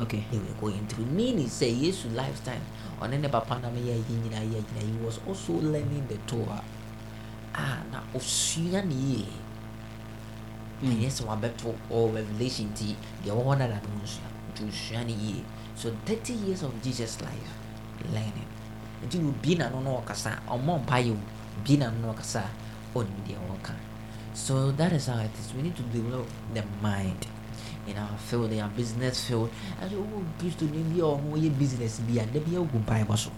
Okay. 0.00 0.22
they 0.30 0.38
were 0.38 0.54
going 0.60 0.86
through 0.86 1.06
meaning 1.06 1.48
say 1.48 1.72
yesu 1.74 2.06
lifetime 2.14 2.62
ɔne 3.02 3.18
ne 3.20 3.28
papa 3.28 3.58
nam 3.58 3.74
yɛ 3.74 3.98
yɛ 3.98 4.22
nyinaa 4.22 4.46
yɛ 4.46 4.62
nyinaa 4.62 4.86
he 4.86 5.04
was 5.04 5.18
also 5.26 5.52
learning 5.54 6.06
the 6.06 6.16
torah 6.30 6.62
ah 6.62 6.77
na 7.92 8.02
osua 8.14 8.82
ne 8.84 8.94
yie 8.94 9.26
Mm. 10.82 10.90
ɛnyɛ 10.94 11.10
sɛ 11.10 11.24
wabɛto 11.26 11.74
or 11.90 12.12
revelation 12.14 12.70
nti 12.70 12.94
deɛ 13.24 13.34
wɔwɔ 13.34 13.58
no 13.58 13.66
dada 13.66 13.80
no 13.82 13.98
nsua 14.04 14.30
nti 14.54 14.62
osua 14.68 15.04
ne 15.04 15.12
yie 15.12 15.42
so 15.74 15.90
30 16.06 16.34
years 16.46 16.62
of 16.62 16.70
jesus 16.82 17.20
life 17.20 17.50
learning 18.14 18.46
nti 19.04 19.18
obi 19.18 19.56
na 19.56 19.68
no 19.70 19.80
na 19.80 19.90
ɔkasa 19.98 20.38
ɔmmɔ 20.46 20.84
mpaeɛ 20.86 21.10
o 21.10 21.16
obi 21.58 21.76
na 21.78 21.90
no 21.90 21.98
na 22.06 22.12
ɔkasa 22.14 22.42
ɔnim 22.94 23.18
deɛ 23.26 23.38
wɔka 23.50 23.74
so 24.34 24.70
that 24.70 24.92
is 24.92 25.06
how 25.08 25.18
it 25.18 25.30
is. 25.40 25.52
We 25.52 25.62
need 25.62 25.74
to 25.74 25.82
develop 25.82 26.28
the 26.54 26.62
mind. 26.80 27.26
In 27.88 27.96
our 27.98 28.16
field 28.18 28.52
in 28.52 28.60
our 28.60 28.68
business 28.68 29.24
field. 29.26 29.50
Ɛsɛ 29.82 29.94
ɔwɔ 29.98 30.22
kristo 30.38 30.62
ne 30.70 30.78
bi 30.94 31.00
a 31.00 31.10
ɔho 31.10 31.34
yɛ 31.42 31.58
business 31.58 31.98
bi 32.06 32.20
a 32.22 32.26
da 32.26 32.38
bi 32.38 32.52
agu 32.54 32.78
mpaebɔ 32.84 33.18
so. 33.18 33.30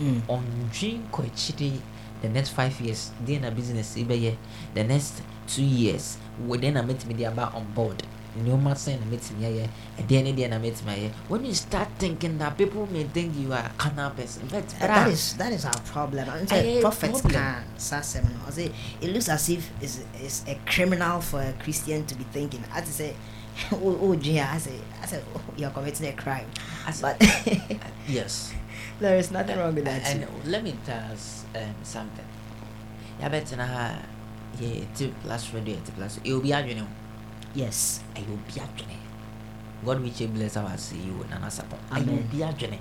Ɔndwen 0.00 1.02
kɔ 1.12 1.26
akyire 1.26 1.80
the 2.22 2.28
next 2.28 2.50
five 2.50 2.78
years 2.80 3.10
deɛ 3.24 3.40
na 3.40 3.50
business 3.50 3.96
bɛyɛ 3.96 4.36
the 4.74 4.84
next 4.84 5.22
two 5.46 5.62
years 5.64 6.16
wɔdeɛ 6.46 6.72
na 6.72 6.82
mɛtumi 6.82 7.16
de 7.16 7.24
aba 7.26 7.50
on 7.54 7.64
board. 7.74 8.02
Nneɛma 8.38 8.74
sɛn 8.78 9.00
na 9.00 9.06
mɛtumi 9.16 9.42
ayɛ 9.42 9.68
ɛdeɛ 9.98 10.22
ne 10.22 10.32
deɛ 10.32 10.50
na 10.50 10.58
mɛtumi 10.58 10.94
ayɛ 10.94 11.10
when 11.28 11.44
you 11.44 11.52
start 11.54 11.88
thinking 11.98 12.38
that 12.38 12.56
people 12.56 12.86
may 12.92 13.02
think 13.04 13.34
you 13.36 13.52
are 13.52 13.58
a 13.66 13.72
carnal 13.76 14.10
person 14.10 14.46
but 14.50 14.62
Uh, 14.80 14.86
that 14.86 15.08
is 15.08 15.34
that 15.34 15.52
is 15.52 15.64
our 15.64 15.80
problem. 15.92 16.28
And 16.28 16.52
Aye, 16.52 16.78
prophet 16.80 17.10
can 17.28 17.64
say 17.76 17.96
I 17.96 18.50
say 18.50 18.70
it 19.00 19.10
looks 19.10 19.28
as 19.28 19.48
if 19.48 19.68
it's, 19.82 20.00
it's 20.14 20.44
a 20.46 20.54
criminal 20.64 21.20
for 21.20 21.40
a 21.42 21.52
Christian 21.54 22.06
to 22.06 22.14
be 22.14 22.24
thinking. 22.32 22.62
As 22.72 22.84
I 22.84 22.92
say, 22.92 23.16
oh, 23.72 23.98
oh 24.00 24.12
yeah, 24.12 24.52
I 24.54 24.58
say, 24.58 24.78
I 25.02 25.06
say, 25.06 25.20
oh, 25.34 25.40
you're 25.56 25.70
committing 25.70 26.06
a 26.06 26.12
crime. 26.12 26.46
As- 26.86 27.00
But 27.02 27.16
yes 28.08 28.52
there 29.00 29.16
is 29.16 29.30
nothing 29.30 29.58
wrong 29.58 29.74
with 29.74 29.84
that. 29.84 30.04
and 30.06 30.26
let 30.44 30.62
me 30.62 30.76
tell 30.84 31.00
us 31.12 31.44
um, 31.56 31.74
something. 31.82 32.24
Yɛabɛtena 33.20 33.66
ha 33.66 33.98
yɛ 34.60 34.86
ti 34.94 35.12
plus 35.22 35.52
radio 35.52 35.76
ti 35.84 35.92
plus 35.92 36.18
ɛyɛ 36.18 36.32
obi 36.36 36.50
adwene 36.52 36.82
o. 36.82 36.86
Yes. 37.54 38.00
ɛyɛ 38.14 38.28
obi 38.32 38.60
adwene. 38.60 38.96
God 39.84 40.00
which 40.02 40.18
bless 40.32 40.56
our 40.56 40.76
you 40.92 41.24
nana 41.30 41.46
sapɔ 41.48 41.76
ɛyɛ 41.90 42.02
Amen. 42.02 42.18
obi 42.28 42.38
adwene. 42.38 42.78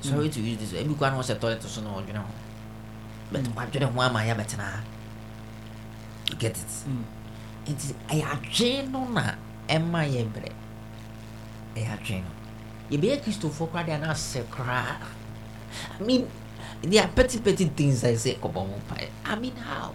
Sorry 0.00 0.28
to 0.28 0.40
use 0.40 0.58
this 0.58 0.72
ebi 0.72 0.94
kwan 0.96 1.12
na 1.12 1.18
ɔsɛ 1.20 1.38
toilet 1.40 1.62
so 1.62 1.80
na 1.82 1.90
ɔdwene 1.90 2.18
ho 2.22 2.30
but 3.32 3.42
wadwene 3.54 3.90
ho 3.92 4.00
ama 4.00 4.20
yɛabɛtena 4.20 4.62
ha. 4.62 4.80
You 6.30 6.36
get 6.36 6.56
it? 6.56 6.72
Nti 7.66 7.94
ɛyɛ 8.08 8.22
adwene 8.22 8.90
no 8.90 9.04
na 9.08 9.34
ɛma 9.68 10.06
yɛ 10.06 10.22
brɛ 10.30 10.50
ɛyɛ 11.74 11.98
adwene 11.98 12.22
no 12.22 12.35
yɛbɛyɛ 12.90 13.22
kristofoɔ 13.22 13.66
koraa 13.70 13.84
deɛ 13.86 14.00
na 14.00 14.10
asɛ 14.12 14.42
koraa? 14.50 14.96
I 16.00 16.02
mean 16.02 16.28
there 16.82 17.02
are 17.02 17.08
petty 17.08 17.38
petty 17.40 17.64
things 17.66 18.04
i 18.04 18.14
say 18.16 18.34
kɔbɔ 18.34 18.54
ho 18.54 18.74
mpaeɛ 18.86 19.08
i 19.24 19.34
mean 19.36 19.56
how? 19.56 19.92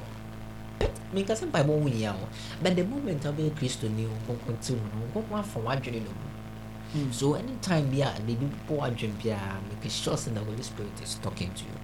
Menka 1.14 1.34
sɛ 1.36 1.48
mpaebɔ 1.52 1.68
ho 1.82 1.88
nyia 1.90 2.12
ho. 2.12 2.28
But 2.62 2.76
the 2.76 2.84
moment 2.84 3.24
a 3.26 3.32
wobɛyɛ 3.32 3.52
kristoni 3.56 4.08
wokɔnte 4.28 4.72
mu 4.76 4.88
no 4.92 5.06
nkɔkɔ 5.22 5.40
afa 5.40 5.60
w'adwene 5.60 6.04
no 6.04 6.12
mu. 6.12 6.28
Mm. 6.94 7.14
so 7.14 7.36
anytime 7.36 7.90
bia 7.90 8.14
they 8.28 8.36
do 8.36 8.50
pour 8.68 8.84
adwene 8.84 9.16
biara 9.24 9.56
make 9.70 9.90
sure 9.90 10.14
sɛ 10.16 10.34
the 10.34 10.40
holy 10.44 10.62
spirit 10.62 10.92
is 11.02 11.16
talking 11.24 11.50
to 11.54 11.64
you. 11.64 11.78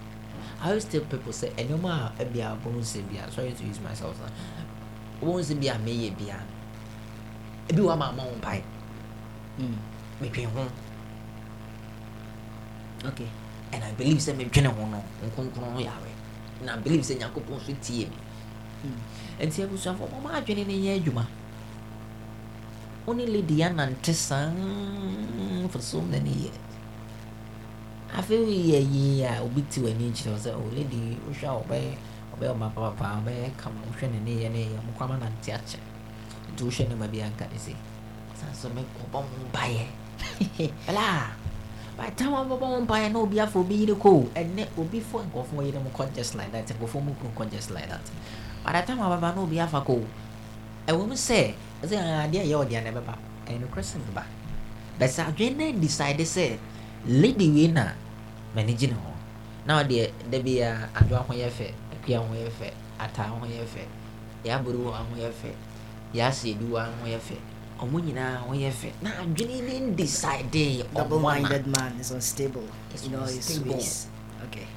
I 0.62 0.68
always 0.70 0.84
tell 0.86 1.02
people 1.02 1.32
sɛ 1.32 1.54
ɛnneɛma 1.56 2.12
a 2.20 2.26
ebia 2.26 2.58
wɔn 2.66 2.80
nsɛ 2.82 3.08
bia 3.10 3.32
sorry 3.32 3.54
to 3.54 3.64
use 3.64 3.80
myself 3.80 4.20
na 4.20 4.28
wɔn 5.26 5.40
nsɛ 5.40 5.60
bia 5.60 5.76
meyɛ 5.80 6.18
bia 6.18 6.36
ebi 7.70 7.80
wɔ 7.82 7.94
ama 7.94 8.06
ama 8.10 8.24
wɔn 8.24 8.36
mpae. 8.42 8.64
Mm. 9.60 9.78
medwen 10.22 10.50
ho 10.54 10.68
Okay. 13.08 13.30
and 13.74 13.84
i 13.84 13.92
believe 13.92 14.18
sɛ 14.18 14.34
medwene 14.36 14.68
ho 14.68 14.86
no 14.86 15.04
nkonkron 15.28 15.74
ho 15.74 15.80
yare 15.80 16.12
na 16.64 16.74
i 16.74 16.78
believe 16.78 17.04
sɛ 17.04 17.20
nyankopɔn 17.20 17.60
so 17.66 17.74
tie 17.82 18.06
mi. 18.06 18.18
Mm. 18.84 19.00
nti 19.48 19.64
abusuafo 19.64 20.08
mɔmɔ 20.08 20.30
adwene 20.38 20.64
no 20.68 20.74
nyɛ 20.74 21.00
adwuma. 21.00 21.26
Wo 23.06 23.14
ne 23.14 23.26
lady 23.26 23.64
anante 23.64 24.14
saa 24.14 24.52
for 25.70 25.80
so 25.82 26.02
many 26.02 26.30
years. 26.30 26.60
Afei 28.14 28.38
woyɛ 28.40 28.80
yie 28.92 29.24
a 29.24 29.42
obi 29.42 29.62
te 29.70 29.82
w'ani 29.82 30.12
kyerɛ 30.12 30.32
wo 30.32 30.38
sɛ 30.38 30.52
o 30.56 30.64
lady 30.76 31.18
wohwɛ 31.28 31.48
a 31.48 31.56
wɔbɛyɛ 31.60 31.92
ɔbɛyɛ 32.34 32.52
ɔma 32.56 32.68
papapaa 32.74 33.24
ɔbɛyɛ 33.24 33.56
kama 33.58 33.80
wohwɛ 33.88 34.12
ne 34.12 34.20
neyɛ 34.26 34.52
ne 34.52 34.62
yɛ 34.74 34.80
mokwama 34.86 35.18
nante 35.20 35.52
akyɛ 35.52 35.80
nti 36.54 36.62
wohwɛ 36.64 36.90
ne 36.90 36.96
ma 36.96 37.08
bi 37.08 37.18
anka 37.22 37.46
ne 37.52 37.58
sɛ 37.58 37.74
san 38.36 38.52
sɛ 38.52 38.68
mekɔbɔ 38.76 39.20
mo 39.24 39.36
mpaeɛ 39.52 39.86
ɛla 40.88 41.32
by 41.98 42.10
the 42.10 42.16
time 42.16 42.34
ɔbɛbɔ 42.34 42.60
mo 42.62 42.80
mpaeɛ 42.86 43.12
na 43.12 43.20
obi 43.20 43.40
afa 43.40 43.60
obi 43.60 43.76
yere 43.76 43.96
kɔ 43.96 44.30
ɛnɛ 44.36 44.68
obi 44.78 45.00
fo 45.02 45.20
nkɔfoɔ 45.20 45.66
yere 45.66 45.80
mo 45.80 45.90
kɔ 45.90 46.14
just 46.14 46.36
like 46.36 46.52
that. 46.52 46.68
Nkɔfoɔ 46.68 47.02
mu 47.04 47.12
kɔ 47.18 47.28
kɔ 47.36 47.52
just 47.52 47.72
like 47.72 47.90
that. 47.90 48.06
By 48.64 48.72
the 48.74 48.82
time 48.88 49.00
ababa 49.02 49.34
na 49.36 49.42
obi 49.42 49.60
afa 49.60 49.82
kɔ 49.82 50.06
ɛwɔ 50.88 51.08
mu 51.08 51.16
sɛ 51.16 51.54
ɛsɛ 51.84 51.96
adeɛ 51.98 52.42
ɛyɛ 52.46 52.56
ɔdeɛ 52.64 52.84
na 52.84 52.90
ɛbɛba 52.92 53.14
nokorɛ 53.60 53.84
sɛ 53.84 53.98
ɛbɛba 53.98 54.24
bɛsɛ 55.00 55.22
adwene 55.30 55.58
na 55.74 55.80
decide 55.82 56.22
sɛ 56.26 56.58
lady 57.08 57.50
wei 57.50 57.68
na 57.68 57.94
m'ani 58.56 58.74
gye 58.78 58.88
ne 58.88 58.94
ho 58.94 59.12
na 59.66 59.84
ɔdeɛ 59.84 60.12
da 60.30 60.38
bi 60.40 60.60
a 60.62 60.90
adwo 60.94 61.18
ho 61.28 61.34
yɛ 61.34 61.50
fɛ 61.50 61.68
akua 61.94 62.18
ho 62.22 62.34
yɛ 62.34 62.50
fɛ 62.50 62.70
ataa 63.00 63.28
ho 63.30 63.46
yɛ 63.46 63.66
fɛ 63.66 63.84
yɛaboro 64.46 64.78
wɔ 64.86 64.92
ho 64.94 65.14
yɛ 65.18 65.30
fɛ 65.32 65.50
yɛase 66.14 66.56
adu 66.56 66.66
wɔ 66.74 66.86
ho 66.86 67.06
yɛ 67.08 67.20
fɛ 67.20 67.36
ɔmo 67.80 68.00
nyinaa 68.02 68.38
ho 68.48 68.54
yɛ 68.54 68.72
fɛ 68.72 68.92
na 69.02 69.12
adwene 69.22 69.62
ne 69.62 70.84
Double-minded 70.94 71.68
man 71.68 72.00
is 72.00 72.12
unstable. 72.12 72.68
It's 72.94 73.06
in 73.06 73.16
all 73.16 73.26
his 73.26 73.60
ways. 73.62 74.08
Okay. 74.46 74.68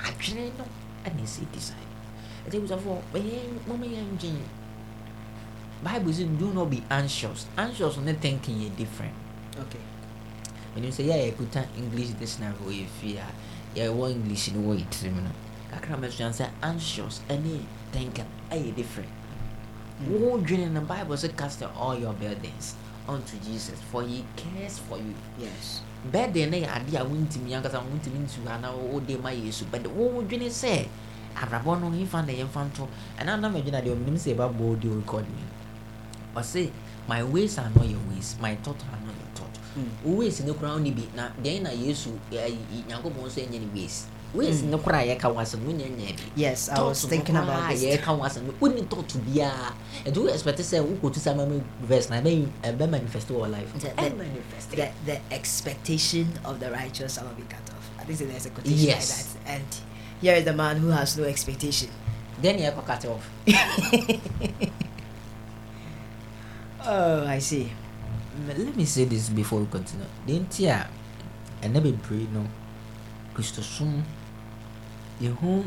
adwene 0.00 0.50
no 0.58 0.64
ɛna 1.04 1.22
ɛsɛ 1.22 1.46
decide. 1.52 1.86
Ɛsɛ 2.46 2.60
busafoɔ 2.62 2.98
bɛyɛ 3.12 3.38
mɔmɔ 3.68 3.86
yɛ 3.94 4.00
ndwen 4.12 4.38
bible 5.84 6.12
say 6.12 6.24
do 6.24 6.52
not 6.52 6.70
be 6.70 6.82
anxious. 6.90 7.46
Anxious 7.56 7.96
ne 7.98 8.12
thinking 8.14 8.56
yɛ 8.58 8.76
different. 8.76 9.14
Okay. 9.58 9.80
ɛnim 10.76 10.90
sɛ 10.92 11.02
yɛ 11.08 11.14
a 11.14 11.30
yɛkuta 11.32 11.64
english 11.76 12.10
dictionary 12.18 12.54
wɔ 12.64 12.72
yɛ 12.80 12.86
fie 13.00 13.16
a 13.16 13.26
yɛwɔ 13.78 14.10
english 14.10 14.52
no 14.52 14.60
wɔ 14.60 14.76
yɛ 14.78 14.86
tirim 14.90 15.16
no 15.24 15.30
kakra 15.72 15.96
mɛsua 15.96 16.30
sɛ 16.34 16.50
anxious 16.62 17.20
ɛne 17.28 17.64
thinking 17.92 18.26
ɛyɛ 18.50 18.74
different 18.74 19.08
wo 20.04 20.38
dwene 20.38 20.70
no 20.72 20.80
bible 20.82 21.16
sɛ 21.16 21.34
cast 21.36 21.62
all 21.78 21.98
your 21.98 22.12
burdens 22.14 22.74
unto 23.08 23.36
jesus 23.38 23.78
for 23.90 24.02
he 24.02 24.24
cares 24.36 24.78
for 24.78 24.98
you. 24.98 25.14
Yes. 25.38 25.80
burden 26.12 26.50
no 26.50 26.56
yɛ 26.58 26.68
adeɛ 26.68 27.00
a 27.00 27.04
wontumi 27.04 27.54
ankasa 27.54 27.80
wontumi 27.80 28.18
ntu 28.26 28.48
ana 28.50 28.70
wode 28.72 29.16
ma 29.22 29.30
yesu. 29.30 29.64
But 29.70 29.86
wo 29.86 30.22
dwene 30.22 30.46
sɛ 30.50 30.86
abrabɔ 31.34 31.80
no 31.80 31.90
hefa 31.90 32.26
na 32.26 32.32
yɛmfa 32.32 32.70
nto 32.70 32.88
ɛna 33.18 33.40
na 33.40 33.48
madwene 33.48 33.80
adeɛ 33.82 33.94
ɔmenim 33.96 34.16
sɛ 34.18 34.34
yɛbabɔ 34.36 34.72
audio 34.72 34.92
record 34.94 35.24
me 35.28 35.42
ɔse 36.34 36.70
my 37.08 37.22
ways 37.22 37.56
are 37.58 37.70
not 37.74 37.86
your 37.88 38.00
ways 38.10 38.36
my 38.40 38.54
thought 38.56 38.80
are 38.92 39.00
not 39.06 39.14
your 39.14 39.30
thought 39.34 39.58
Mm. 39.76 39.88
wo 40.04 40.16
ways 40.20 40.40
no 40.40 40.54
koraa 40.54 40.72
wone 40.80 40.90
bi 40.94 41.04
na 41.14 41.28
deɛn 41.42 41.62
na 41.62 41.70
yesu 41.70 42.10
ɛyi- 42.32 42.84
nyankopɔn 42.88 43.26
nso 43.28 43.40
ɛnyɛ 43.44 43.60
ne 43.60 43.68
ways 43.74 44.06
ways 44.36 44.62
mm. 44.62 44.70
no 44.70 44.78
koraa 44.78 45.02
a 45.02 45.06
yɛka 45.16 45.32
wo 45.34 45.40
asɛm 45.40 45.60
no 45.64 45.72
nya 45.72 45.88
bi 45.88 46.22
Yes, 46.36 46.68
I 46.68 46.80
was 46.82 47.04
thinking 47.04 47.36
about 47.36 47.70
this. 47.70 47.82
yɛka 47.82 48.12
asɛm 48.20 48.42
no 48.46 48.52
wonni 48.60 48.82
thought 48.88 49.08
biaa 49.26 49.72
ɛnti 50.04 50.16
wo 50.18 50.26
expect 50.28 50.58
sɛ 50.60 50.80
wokɔtu 50.84 51.16
sa 51.18 51.34
mama 51.34 51.60
verse? 51.82 52.10
Na 52.10 52.20
ɛbɛ 52.20 52.46
uh, 52.64 52.72
ɛbɛ 52.72 52.90
manifest 52.90 53.28
wɔ 53.28 53.50
life. 53.50 53.72
The, 54.70 54.88
the 55.06 55.18
expectation 55.32 56.28
of 56.44 56.60
the 56.60 56.70
righteous 56.70 57.14
shall 57.14 57.24
not 57.24 57.36
be 57.36 57.42
cut 57.44 57.64
off. 57.74 57.90
I 57.98 58.04
think 58.04 58.18
there's 58.30 58.46
a 58.46 58.50
quotation 58.50 58.78
Yes. 58.78 59.08
like 59.10 59.44
that. 59.44 59.54
And 59.56 59.68
here 60.20 60.34
is 60.34 60.44
the 60.44 60.52
man 60.52 60.76
who 60.76 60.88
has 60.88 61.16
no 61.16 61.24
expectation. 61.24 61.88
then 62.42 62.58
yɛkɔ 62.58 62.84
cut 62.86 63.04
off. 63.06 63.24
Oh, 66.88 67.26
I 67.26 67.40
see. 67.40 67.66
Let 68.46 68.76
me 68.76 68.84
say 68.84 69.06
this 69.10 69.28
before 69.28 69.58
we 69.58 69.66
continue. 69.66 70.06
Deɛ 70.26 70.38
nti 70.46 70.70
a 70.70 70.86
ɛnɛ 71.66 71.82
bebree 71.82 72.28
no. 72.30 72.46
Kristosom 73.34 74.04
yɛhu 75.20 75.64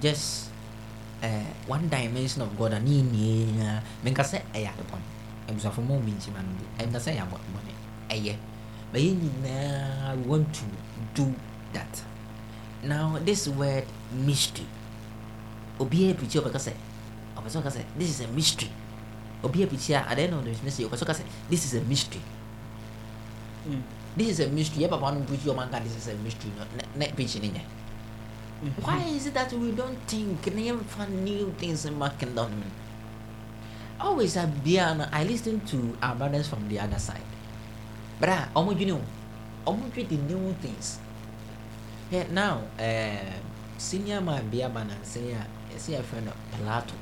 just 0.00 0.50
uh, 1.22 1.50
one 1.66 1.88
dimension 1.88 2.42
of 2.42 2.50
god 2.58 2.72
a 2.72 2.80
ne 2.80 3.02
nyinaa 3.02 3.82
menka 4.04 4.22
sɛ 4.22 4.42
ɛyɛ 4.54 4.68
ade 4.70 4.84
bɔne 4.90 5.06
abusafo 5.48 5.80
ma 5.82 5.94
omi 5.94 6.12
nkyima 6.12 6.42
no 6.44 6.50
bi. 6.58 6.84
Ɛnka 6.84 6.98
sɛ 7.00 7.10
ɛyɛ 7.16 7.22
abo- 7.24 7.40
bɔne 7.54 7.72
ɛyɛ 8.10 8.36
but 8.92 9.00
yɛn 9.00 9.16
nyinaa 9.20 10.16
we 10.16 10.22
want 10.28 10.52
to 10.54 10.64
do 11.14 11.34
that. 11.72 12.02
Now 12.82 13.18
this 13.18 13.48
word 13.48 13.84
mystery. 14.12 14.66
Obiara 15.80 16.14
pirikyi 16.14 16.40
ɔbɛka 16.40 16.60
sɛ 16.60 16.72
ɔpɛ 17.36 17.48
sɛ 17.48 17.56
ɔka 17.62 17.70
sɛ 17.72 17.82
this 17.98 18.10
is 18.10 18.20
a 18.20 18.28
mystery. 18.28 18.70
Obi 19.42 19.64
apiti 19.66 19.94
a 19.94 20.02
at 20.08 20.16
the 20.16 20.22
end 20.22 20.34
of 20.34 20.44
the 20.44 20.50
business 20.50 20.78
yɛ 20.78 20.88
ɔkɔsɔ 20.88 21.06
ka 21.06 21.12
sɛ 21.12 21.24
this 21.50 21.64
is 21.64 21.74
a 21.74 21.80
mystery. 21.84 22.20
Mm. 23.68 23.82
this 24.16 24.28
is 24.28 24.40
a 24.40 24.48
mystery. 24.48 24.84
Yɛ 24.84 24.90
papa 24.90 25.12
no 25.14 25.20
preach 25.24 25.40
ɔman 25.42 25.70
ka 25.70 25.78
this 25.80 25.96
is 25.96 26.08
a 26.08 26.14
mystery. 26.22 26.50
No 26.56 26.64
na 26.76 26.84
na 26.94 27.12
preach 27.14 27.36
ne 27.36 27.48
nyɛ 27.50 27.62
Mm-hmm. 28.58 28.82
why 28.82 28.98
is 29.14 29.26
it 29.26 29.34
that 29.34 29.52
we 29.52 29.70
don't 29.70 29.94
think 30.10 30.42
yɛn 30.42 30.82
fa 30.82 31.06
new 31.06 31.54
things 31.58 31.84
in 31.86 31.94
my 31.94 32.08
kingdom? 32.18 32.50
Always 34.00 34.34
a 34.34 34.46
bia 34.46 34.94
no 34.98 35.06
i 35.12 35.22
lis 35.22 35.42
ten 35.42 35.60
to 35.70 35.96
our 36.02 36.16
brothers 36.16 36.48
from 36.48 36.66
the 36.68 36.80
other 36.80 36.98
side. 36.98 37.22
Bra 38.18 38.34
ah, 38.34 38.58
ɔmo 38.58 38.74
dwene 38.74 38.98
o 38.98 39.02
ɔmo 39.70 39.86
dwe 39.94 40.08
the 40.08 40.16
new 40.16 40.52
things. 40.60 40.98
Yeah, 42.10 42.26
now 42.32 42.62
uh, 42.80 43.38
senior 43.78 44.20
man 44.20 44.50
bi 44.50 44.58
aba 44.66 44.82
nansɛn 44.82 45.30
eh, 45.30 45.38
a 45.38 45.46
yɛsɛ 45.78 46.02
yɛfrɛ 46.02 46.24
no 46.24 46.32
pilato 46.50 46.94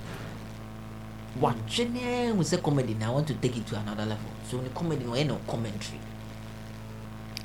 wadwene 1.41 2.37
hu 2.37 2.43
sɛ 2.45 2.61
comedy 2.63 2.93
na 3.01 3.07
i 3.09 3.15
want 3.15 3.27
to 3.29 3.35
take 3.35 3.57
it 3.57 3.67
to 3.67 3.77
another 3.81 4.05
level. 4.05 4.29
So 4.51 4.61
ne 4.61 4.69
comedy 4.75 5.05
no 5.25 5.41
commentary. 5.49 6.01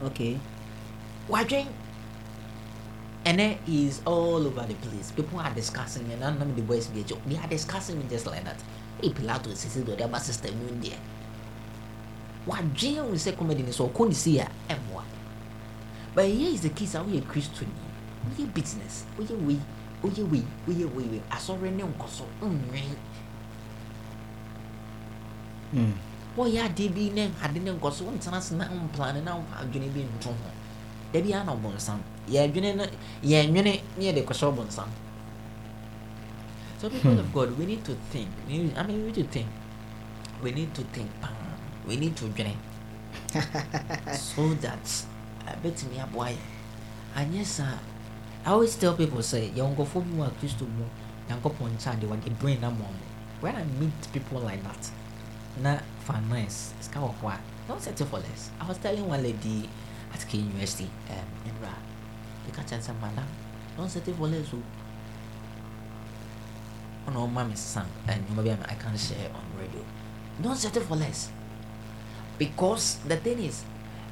Okay. 0.04 0.38
wadwen 1.30 1.68
and 3.26 3.40
then 3.40 3.58
he 3.66 3.88
is 3.88 4.02
all 4.06 4.46
over 4.48 4.66
the 4.68 4.74
place. 4.76 5.12
People 5.12 5.40
are 5.40 5.54
discussing 5.54 6.12
and 6.12 6.24
i'm 6.24 6.56
the 6.56 6.62
boys 6.62 6.88
be 6.88 7.04
joke. 7.04 7.22
They 7.26 7.38
are 7.38 7.48
discussing 7.48 8.00
it 8.00 8.10
just 8.10 8.26
like 8.26 8.44
that. 8.44 8.62
Hey 9.02 9.10
pilato 9.10 9.50
sisi 9.56 9.86
do 9.86 9.96
the 9.96 10.04
other 10.06 10.20
system 10.20 10.54
in 10.68 10.82
there. 10.82 11.00
Wadwen 12.48 13.10
hu 13.10 13.14
sɛ 13.16 13.38
comedy? 13.38 13.64
No 13.64 13.72
so 13.72 13.88
ɔkɔ 13.88 14.08
ne 14.08 14.14
si 14.14 14.40
a 14.40 14.48
ɛmmoa 14.70 15.04
but 16.14 16.26
here 16.26 16.50
is 16.54 16.62
the 16.62 16.70
case 16.70 16.96
a 16.96 17.00
woyɛ 17.00 17.22
kristoni 17.24 17.72
woyɛ 18.28 18.54
business 18.54 19.06
woyɛ 19.18 19.46
wei 19.46 19.60
woyɛ 20.04 20.30
wei 20.30 20.44
woyɛ 20.68 20.94
wei 20.96 21.06
wei 21.06 21.22
asɔre 21.32 21.72
ne 21.72 21.84
nkɔso 21.84 22.26
nnwen 22.42 22.96
Mm. 25.74 25.94
wɔyɛ 26.38 26.66
ade 26.66 26.90
bi 26.90 27.10
ne 27.14 27.32
ade 27.42 27.60
ne 27.64 27.72
nkɔ 27.72 27.94
so 27.94 28.04
wontena 28.04 28.42
se 28.42 28.56
na 28.56 28.68
womplane 28.68 29.24
na 29.24 29.36
womfa 29.36 29.64
adwene 29.64 29.88
bi 29.94 30.02
nto 30.04 30.30
ho 30.30 30.52
da 31.14 31.22
bi 31.22 31.32
ana 31.34 31.54
ɔbɔnsam 31.54 32.00
yɛadwene 32.30 32.76
no 32.76 32.86
yɛnwene 33.24 33.82
ne 33.98 34.04
yɛde 34.06 34.26
kɔhyɛ 34.26 34.46
ɔbɔnsam 34.54 34.90
so 36.80 36.90
people 36.90 37.20
of 37.20 37.32
god 37.34 37.56
we 37.60 37.66
need 37.66 37.86
to 37.86 37.94
think. 38.10 38.28
We 38.48 38.58
need, 38.58 38.76
i 38.76 38.82
mean 38.82 38.98
we 39.06 39.12
need 39.12 39.16
to 39.16 39.24
think. 39.26 39.48
We 40.42 40.52
need 40.52 40.74
to 40.74 40.82
think. 40.86 41.12
Paa 41.22 41.30
we 41.88 41.98
need 41.98 42.16
to 42.16 42.26
dwene 42.26 42.56
so 44.16 44.54
that 44.62 44.86
ɛbɛtumi 45.48 46.00
aboa 46.04 46.30
yɛ 46.30 46.38
anyɛ 47.16 47.46
saa 47.46 47.78
i 48.46 48.50
always 48.52 48.76
tell 48.76 48.94
people 48.96 49.20
sɛ 49.20 49.52
yɛwɔ 49.56 49.76
nkɔfoɔ 49.76 50.02
bi 50.04 50.10
mu 50.16 50.24
a 50.24 50.30
kristo 50.40 50.66
mu 50.68 50.86
nyankopɔn 51.28 51.72
nkyɛ 51.76 51.94
ade 51.94 52.06
wɔde 52.08 52.40
brain 52.40 52.62
na 52.62 52.70
ma 52.70 52.86
ɔmo 52.86 53.06
when 53.42 53.56
i 53.56 53.64
meet 53.80 54.02
people 54.14 54.40
like 54.40 54.62
that 54.64 54.92
na 55.62 55.80
finance 56.06 56.74
sika 56.80 57.00
wɔ 57.00 57.12
hɔ 57.22 57.32
a 57.34 57.40
don't 57.68 57.82
settle 57.82 58.08
for 58.08 58.20
less. 58.20 58.50
I 58.60 58.68
was 58.68 58.78
telling 58.80 59.08
one 59.08 59.22
lady 59.22 59.70
at 60.14 60.26
k 60.28 60.38
university 60.38 60.90
um, 61.10 61.28
nra 61.46 61.74
yɛka 61.74 61.91
sɛ 62.50 62.94
madam 63.02 63.28
don't 63.78 63.90
settle 63.90 64.14
for 64.14 64.28
less 64.28 64.54
o 64.54 64.58
ɔna 67.08 67.20
ɔma 67.28 67.48
me 67.50 67.56
san 67.56 67.86
nneɛma 68.08 68.44
bi 68.44 68.50
a 68.50 68.58
i 68.70 68.76
can 68.76 68.98
share 68.98 69.30
on 69.34 69.44
radio. 69.60 69.84
Don't 70.42 70.56
settle 70.56 70.84
for 70.84 70.96
less. 70.96 71.30
Because 72.38 72.98
the 73.08 73.18
thing 73.18 73.40
is 73.40 73.64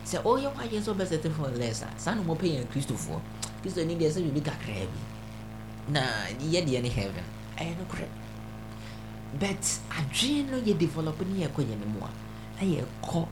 sɛ 0.06 0.22
ɔyɛ 0.24 0.54
hɔ 0.54 0.58
ayɛ 0.63 0.82
sɛ 0.82 0.94
ɔbɛ 0.94 1.08
settle 1.08 1.32
for 1.32 1.48
less 1.50 1.82
a 1.82 1.89
saa 1.98 2.15
na 2.15 2.22
ɔmɔpɛ 2.22 2.46
yɛn 2.46 2.68
kristofoɔ 2.68 3.20
kristo 3.62 3.86
ni 3.86 3.96
deɛ 3.96 4.10
sɛ 4.10 4.22
biribi 4.26 4.42
kakraa 4.42 4.86
bi 4.86 5.00
na 5.94 6.02
yɛ 6.39 6.65
deɛ 6.65 6.82
ne 6.82 6.89
heaven 6.89 7.24
ɛyɛ 7.58 7.74
nokorɛ 7.78 8.08
but 9.39 9.62
adwene 9.89 10.50
no 10.50 10.58
yɛ 10.58 10.78
develop 10.78 11.20
ne 11.22 11.46
yɛkɔ 11.46 11.62
yɛn 11.62 11.86
mu 11.86 12.00
a 12.02 12.10
na 12.58 12.63
yɛkɔ 12.68 13.28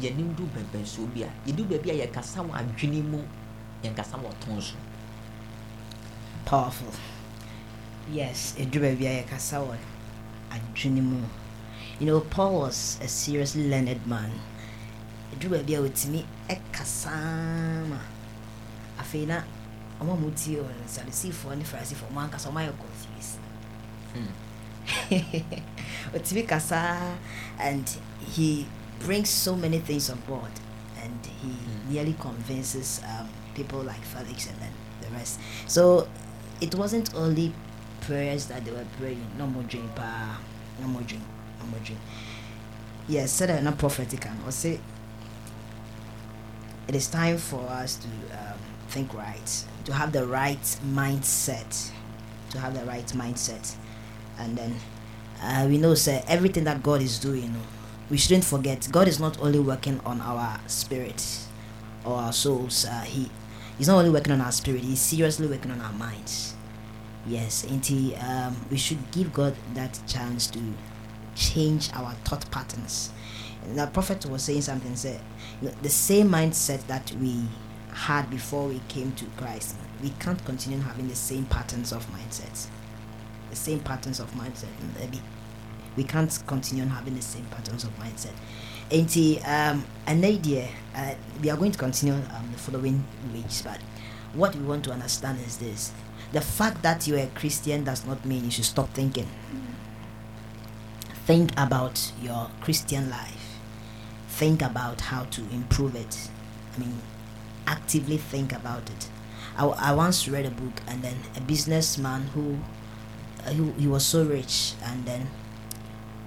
yɛnim 0.00 0.34
du 0.36 0.44
bɛnbɛnsoɔ 0.46 1.06
bi 1.14 1.22
a 1.22 1.30
yɛdu 1.46 1.64
baabi 1.68 1.90
a 1.90 2.06
yɛkasa 2.06 2.42
wɔ 2.46 2.52
adwene 2.54 3.02
mu 3.02 3.18
yɛnkasa 3.84 4.16
wɔ 4.22 4.30
tɔn 4.40 4.60
so. 4.62 4.76
Powerful. 6.44 6.92
Yes 8.10 8.54
ɛduru 8.58 8.80
baabi 8.80 9.06
a 9.06 9.22
yɛkasa 9.22 9.60
wɔ 9.66 9.76
adwene 10.50 11.02
mu. 11.02 11.20
You 12.00 12.06
know 12.06 12.20
paul 12.20 12.60
was 12.60 12.98
a 13.02 13.08
seriously 13.08 13.68
learned 13.68 14.06
man. 14.06 14.32
Ɛduru 15.32 15.50
baabi 15.50 15.74
a 15.76 15.80
wɔtumi 15.88 16.24
ɛkasa 16.48 17.88
ma 17.88 17.98
afei 18.98 19.26
na 19.26 19.42
ɔma 20.00 20.12
a 20.14 20.16
motie 20.16 20.56
wɔ 20.56 20.68
no 20.68 20.84
sadisifoɔ 20.86 21.56
ne 21.58 21.64
farisifoɔ. 21.64 22.08
Ɔmo 22.10 22.28
ankasa 22.28 22.48
ɔmo 22.50 22.60
ayɛ 22.60 22.72
confused. 22.78 23.38
Hmm. 24.12 24.32
Ɔtumi 26.14 26.46
kasa 26.46 27.16
and 27.58 27.96
he 28.20 28.66
brings 29.00 29.28
so 29.30 29.56
many 29.56 29.78
things 29.78 30.10
on 30.10 30.18
board 30.26 30.52
and 31.02 31.26
he 31.42 31.52
nearly 31.88 32.14
convinces 32.18 33.00
um, 33.08 33.28
people 33.54 33.80
like 33.82 34.00
Felix 34.02 34.48
and 34.48 34.58
then 34.60 34.72
the 35.02 35.08
rest. 35.10 35.40
So 35.66 36.08
it 36.60 36.74
wasn't 36.74 37.14
only 37.14 37.52
prayers 38.00 38.46
that 38.46 38.64
they 38.64 38.70
were 38.70 38.86
praying, 38.98 39.24
no 39.38 39.46
more 39.46 39.62
dream, 39.64 39.88
pa, 39.94 40.40
no 40.80 40.86
more 40.88 41.02
dream, 41.02 41.22
no 41.60 41.66
more 41.66 41.80
dream. 41.80 41.98
Yes, 43.08 43.32
said 43.32 43.50
so 43.50 43.60
not 43.62 43.78
prophetic 43.78 44.24
and 44.26 44.52
say 44.52 44.80
it 46.86 46.94
is 46.94 47.06
time 47.06 47.38
for 47.38 47.60
us 47.68 47.96
to 47.96 48.08
um, 48.38 48.58
think 48.88 49.14
right, 49.14 49.64
to 49.84 49.92
have 49.92 50.12
the 50.12 50.26
right 50.26 50.62
mindset, 50.86 51.90
to 52.50 52.58
have 52.58 52.78
the 52.78 52.84
right 52.84 53.06
mindset, 53.08 53.74
and 54.38 54.56
then 54.56 54.74
uh, 55.42 55.66
we 55.68 55.78
know, 55.78 55.94
sir, 55.94 56.22
everything 56.28 56.64
that 56.64 56.82
God 56.82 57.00
is 57.02 57.18
doing, 57.18 57.54
we 58.10 58.16
shouldn't 58.16 58.44
forget. 58.44 58.88
God 58.92 59.08
is 59.08 59.18
not 59.18 59.40
only 59.40 59.58
working 59.58 60.00
on 60.04 60.20
our 60.20 60.60
spirit 60.66 61.44
or 62.04 62.16
our 62.16 62.32
souls. 62.32 62.84
Uh, 62.84 63.02
he 63.02 63.30
He's 63.76 63.88
not 63.88 63.98
only 63.98 64.10
working 64.10 64.32
on 64.32 64.40
our 64.40 64.52
spirit; 64.52 64.82
He's 64.82 65.00
seriously 65.00 65.46
working 65.46 65.70
on 65.70 65.80
our 65.80 65.92
minds. 65.92 66.54
Yes, 67.26 67.64
and 67.64 67.84
he, 67.84 68.14
um, 68.16 68.54
we 68.70 68.76
should 68.76 69.10
give 69.10 69.32
God 69.32 69.56
that 69.74 69.98
chance 70.06 70.46
to 70.48 70.60
change 71.34 71.90
our 71.94 72.12
thought 72.24 72.48
patterns. 72.50 73.10
And 73.64 73.78
the 73.78 73.86
prophet 73.86 74.26
was 74.26 74.42
saying 74.44 74.62
something. 74.62 74.94
Said 74.94 75.20
the 75.82 75.88
same 75.88 76.28
mindset 76.28 76.86
that 76.86 77.10
we 77.20 77.42
had 77.92 78.28
before 78.30 78.68
we 78.68 78.80
came 78.88 79.12
to 79.12 79.24
Christ, 79.36 79.76
we 80.02 80.10
can't 80.20 80.44
continue 80.44 80.78
having 80.78 81.08
the 81.08 81.16
same 81.16 81.46
patterns 81.46 81.92
of 81.92 82.06
mindsets 82.10 82.68
the 83.54 83.60
same 83.60 83.78
patterns 83.78 84.18
of 84.18 84.30
mindset. 84.32 84.68
We 85.96 86.02
can't 86.02 86.36
continue 86.46 86.84
having 86.86 87.14
the 87.14 87.22
same 87.22 87.44
patterns 87.46 87.84
of 87.84 87.96
mindset. 87.98 88.32
And 88.94 89.40
um, 89.44 89.84
an 90.06 90.24
idea, 90.24 90.68
uh, 90.94 91.14
we 91.42 91.50
are 91.50 91.56
going 91.56 91.72
to 91.72 91.78
continue 91.78 92.14
um, 92.14 92.48
the 92.52 92.58
following 92.58 93.04
weeks, 93.32 93.60
but 93.60 93.80
what 94.34 94.54
we 94.54 94.64
want 94.64 94.84
to 94.84 94.92
understand 94.92 95.40
is 95.44 95.56
this 95.56 95.92
the 96.32 96.40
fact 96.40 96.80
that 96.82 97.08
you're 97.08 97.18
a 97.18 97.26
Christian 97.34 97.82
does 97.82 98.06
not 98.06 98.24
mean 98.24 98.44
you 98.44 98.52
should 98.52 98.64
stop 98.64 98.88
thinking. 98.94 99.26
Think 101.26 101.50
about 101.56 102.12
your 102.22 102.50
Christian 102.60 103.10
life, 103.10 103.58
think 104.28 104.62
about 104.62 105.00
how 105.00 105.24
to 105.24 105.40
improve 105.50 105.96
it. 105.96 106.30
I 106.76 106.78
mean, 106.78 107.00
actively 107.66 108.18
think 108.18 108.52
about 108.52 108.88
it. 108.90 109.08
I, 109.58 109.66
I 109.66 109.92
once 109.92 110.28
read 110.28 110.46
a 110.46 110.50
book, 110.50 110.82
and 110.86 111.02
then 111.02 111.16
a 111.36 111.40
businessman 111.40 112.28
who 112.28 112.58
he, 113.48 113.72
he 113.82 113.86
was 113.88 114.06
so 114.06 114.24
rich 114.24 114.74
and 114.84 115.04
then 115.04 115.26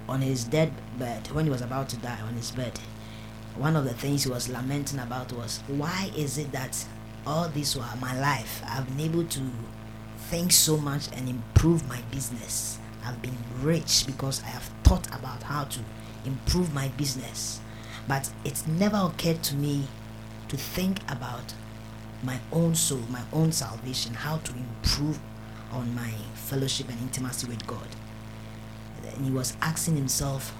on 0.08 0.22
his 0.22 0.44
dead 0.44 0.72
bed 0.98 1.30
when 1.32 1.44
he 1.44 1.50
was 1.50 1.60
about 1.60 1.88
to 1.88 1.96
die 1.98 2.20
on 2.26 2.34
his 2.34 2.50
bed 2.50 2.78
one 3.58 3.74
of 3.74 3.84
the 3.84 3.94
things 3.94 4.22
he 4.22 4.30
was 4.30 4.48
lamenting 4.48 5.00
about 5.00 5.32
was 5.32 5.62
why 5.66 6.10
is 6.16 6.38
it 6.38 6.52
that 6.52 6.86
all 7.26 7.48
this 7.48 7.76
while 7.76 7.96
my 8.00 8.18
life? 8.18 8.62
I've 8.66 8.86
been 8.86 9.00
able 9.00 9.24
to 9.24 9.40
think 10.30 10.52
so 10.52 10.76
much 10.76 11.08
and 11.12 11.28
improve 11.28 11.86
my 11.88 12.00
business. 12.10 12.78
I've 13.04 13.20
been 13.20 13.36
rich 13.60 14.04
because 14.06 14.42
i 14.42 14.46
have 14.46 14.70
thought 14.84 15.06
about 15.08 15.42
how 15.42 15.64
to 15.64 15.80
improve 16.24 16.72
my 16.72 16.88
business. 16.88 17.60
But 18.06 18.30
it's 18.44 18.66
never 18.66 18.96
occurred 18.96 19.42
to 19.44 19.56
me 19.56 19.88
to 20.48 20.56
think 20.56 21.00
about 21.10 21.52
my 22.22 22.38
own 22.52 22.74
soul 22.74 23.02
my 23.10 23.22
own 23.32 23.52
salvation 23.52 24.12
how 24.12 24.38
to 24.38 24.52
improve 24.52 25.20
on 25.70 25.94
my 25.94 26.10
fellowship 26.34 26.88
and 26.88 26.98
intimacy 27.00 27.46
with 27.46 27.64
God. 27.66 27.86
And 29.06 29.26
he 29.26 29.30
was 29.30 29.56
asking 29.60 29.96
himself 29.96 30.54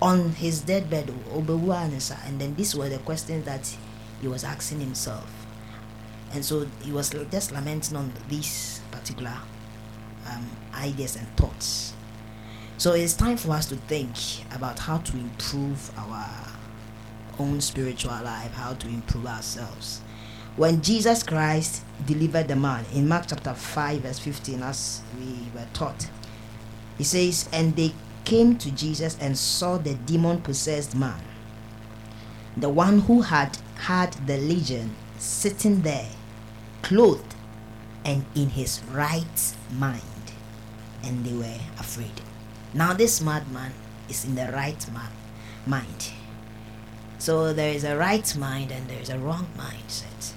on 0.00 0.30
his 0.30 0.60
deathbed, 0.60 1.12
and 1.32 2.40
then 2.40 2.54
these 2.54 2.74
were 2.74 2.88
the 2.88 2.98
questions 2.98 3.44
that 3.44 3.76
he 4.20 4.28
was 4.28 4.44
asking 4.44 4.80
himself. 4.80 5.46
And 6.32 6.44
so 6.44 6.66
he 6.82 6.92
was 6.92 7.10
just 7.30 7.52
lamenting 7.52 7.96
on 7.96 8.12
these 8.28 8.80
particular 8.90 9.34
um, 10.30 10.48
ideas 10.74 11.16
and 11.16 11.26
thoughts. 11.36 11.94
So 12.76 12.92
it's 12.92 13.14
time 13.14 13.36
for 13.36 13.52
us 13.52 13.66
to 13.66 13.76
think 13.76 14.14
about 14.54 14.78
how 14.78 14.98
to 14.98 15.16
improve 15.16 15.90
our 15.98 16.28
own 17.40 17.60
spiritual 17.60 18.12
life, 18.12 18.52
how 18.52 18.74
to 18.74 18.88
improve 18.88 19.26
ourselves 19.26 20.02
when 20.58 20.82
Jesus 20.82 21.22
Christ 21.22 21.84
delivered 22.04 22.48
the 22.48 22.56
man 22.56 22.84
in 22.92 23.06
Mark 23.06 23.26
chapter 23.28 23.54
5, 23.54 24.00
verse 24.00 24.18
15, 24.18 24.60
as 24.64 25.02
we 25.16 25.48
were 25.54 25.68
taught, 25.72 26.10
he 26.98 27.04
says, 27.04 27.48
And 27.52 27.74
they 27.76 27.94
came 28.24 28.58
to 28.58 28.70
Jesus 28.70 29.16
and 29.20 29.38
saw 29.38 29.78
the 29.78 29.94
demon 29.94 30.42
possessed 30.42 30.94
man, 30.94 31.22
the 32.56 32.68
one 32.68 33.00
who 33.00 33.22
had 33.22 33.56
had 33.76 34.12
the 34.26 34.36
legion, 34.36 34.94
sitting 35.16 35.82
there, 35.82 36.10
clothed 36.82 37.34
and 38.04 38.24
in 38.34 38.50
his 38.50 38.82
right 38.90 39.54
mind. 39.72 40.02
And 41.02 41.24
they 41.24 41.32
were 41.32 41.60
afraid. 41.78 42.20
Now, 42.74 42.92
this 42.92 43.20
madman 43.20 43.72
is 44.08 44.24
in 44.24 44.34
the 44.34 44.50
right 44.52 44.84
ma- 44.92 45.14
mind. 45.66 46.10
So, 47.18 47.52
there 47.52 47.72
is 47.72 47.84
a 47.84 47.96
right 47.96 48.36
mind 48.36 48.72
and 48.72 48.88
there 48.88 49.00
is 49.00 49.08
a 49.08 49.18
wrong 49.18 49.46
mindset 49.56 50.34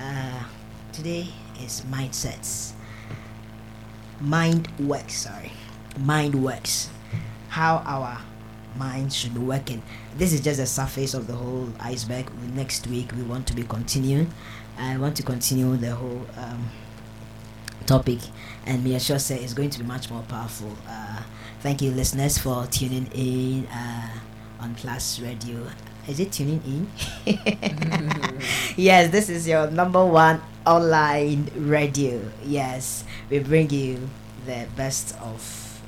uh, 0.00 0.44
today 0.92 1.28
is 1.62 1.82
mindsets 1.82 2.72
mind 4.20 4.68
works 4.78 5.14
sorry. 5.14 5.52
Mind 5.98 6.42
works. 6.42 6.90
How 7.48 7.82
our 7.86 8.20
minds 8.76 9.16
should 9.16 9.34
be 9.34 9.40
working 9.40 9.82
this 10.16 10.32
is 10.32 10.40
just 10.40 10.58
the 10.58 10.66
surface 10.66 11.14
of 11.14 11.26
the 11.26 11.34
whole 11.34 11.68
iceberg. 11.80 12.26
Next 12.54 12.86
week 12.86 13.10
we 13.16 13.22
want 13.22 13.46
to 13.48 13.54
be 13.54 13.62
continuing. 13.62 14.32
I 14.78 14.96
want 14.98 15.16
to 15.16 15.22
continue 15.22 15.76
the 15.76 15.94
whole 15.94 16.26
um, 16.36 16.68
topic. 17.86 18.18
And 18.66 18.84
me 18.84 18.98
sure 18.98 19.18
say 19.18 19.42
it's 19.42 19.54
going 19.54 19.70
to 19.70 19.78
be 19.78 19.84
much 19.84 20.10
more 20.10 20.22
powerful. 20.22 20.76
Uh, 20.88 21.22
thank 21.60 21.80
you 21.82 21.90
listeners 21.90 22.38
for 22.38 22.66
tuning 22.66 23.06
in 23.14 23.66
uh, 23.66 24.18
on 24.60 24.74
plus 24.74 25.20
radio 25.20 25.66
is 26.10 26.20
it 26.20 26.32
tuning 26.32 26.60
in? 26.66 26.90
yes, 28.76 29.10
this 29.10 29.28
is 29.28 29.46
your 29.48 29.70
number 29.70 30.04
one 30.04 30.42
online 30.66 31.50
radio. 31.56 32.20
Yes, 32.44 33.04
we 33.30 33.38
bring 33.38 33.70
you 33.70 34.10
the 34.46 34.66
best 34.76 35.16
of 35.20 35.40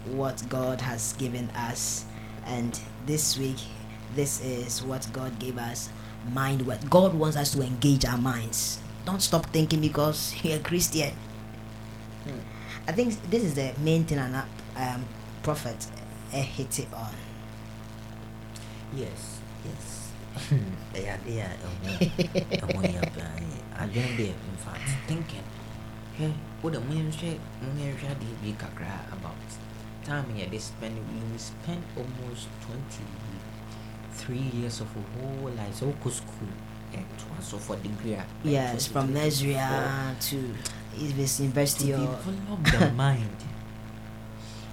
what 0.06 0.42
God 0.48 0.80
has 0.80 1.12
given 1.14 1.50
us. 1.50 2.04
And 2.46 2.78
this 3.04 3.38
week, 3.38 3.58
this 4.14 4.42
is 4.44 4.82
what 4.82 5.06
God 5.12 5.38
gave 5.38 5.58
us 5.58 5.90
mind 6.30 6.62
what 6.66 6.88
God 6.88 7.14
wants 7.14 7.36
us 7.36 7.52
to 7.52 7.62
engage 7.62 8.04
our 8.04 8.18
minds. 8.18 8.78
Don't 9.04 9.20
stop 9.20 9.46
thinking 9.46 9.80
because 9.80 10.34
you're 10.42 10.56
a 10.56 10.60
Christian. 10.60 11.12
Hmm. 12.24 12.38
I 12.86 12.92
think 12.92 13.30
this 13.30 13.42
is 13.42 13.54
the 13.54 13.72
main 13.80 14.04
thing 14.04 14.18
an 14.18 14.42
um, 14.76 15.04
prophet 15.42 15.86
uh, 16.32 16.36
hit 16.36 16.78
it 16.78 16.88
on. 16.94 17.14
Yes, 18.94 19.40
yes. 19.64 20.01
Ɛyɛ 20.94 21.10
adeɛ 21.16 21.40
a 21.46 21.50
ɛho 21.64 21.70
ɛho 22.62 22.80
yɛ 22.94 23.02
paa 23.14 23.34
adwene 23.82 24.12
deɛ 24.18 24.32
infact 24.50 24.88
thinking 25.06 25.46
hwɛ 26.18 26.26
wode 26.62 26.78
monhwɛ 26.88 27.30
monhwɛ 27.62 28.06
adeɛ 28.12 28.32
bi 28.42 28.50
kakra 28.62 28.92
about 29.12 29.48
time 30.04 30.26
yɛde 30.36 30.58
spend 30.60 30.96
we 30.96 31.38
spend 31.38 31.82
almost 31.96 32.48
23 32.66 34.36
years 34.58 34.80
of 34.80 34.88
a 34.96 35.02
whole 35.12 35.50
life 35.56 35.74
sɛ 35.80 35.84
wokɔ 35.92 36.10
school 36.10 36.52
ɛtoa 36.92 37.42
so 37.42 37.58
for 37.58 37.76
degree 37.76 38.14
a 38.14 38.24
yes 38.44 38.86
from 38.86 39.12
nursery 39.14 39.56
to 40.20 40.36
university 40.98 41.92
to 41.92 41.96
develop 41.96 42.62
the 42.64 42.92
mind. 43.02 43.36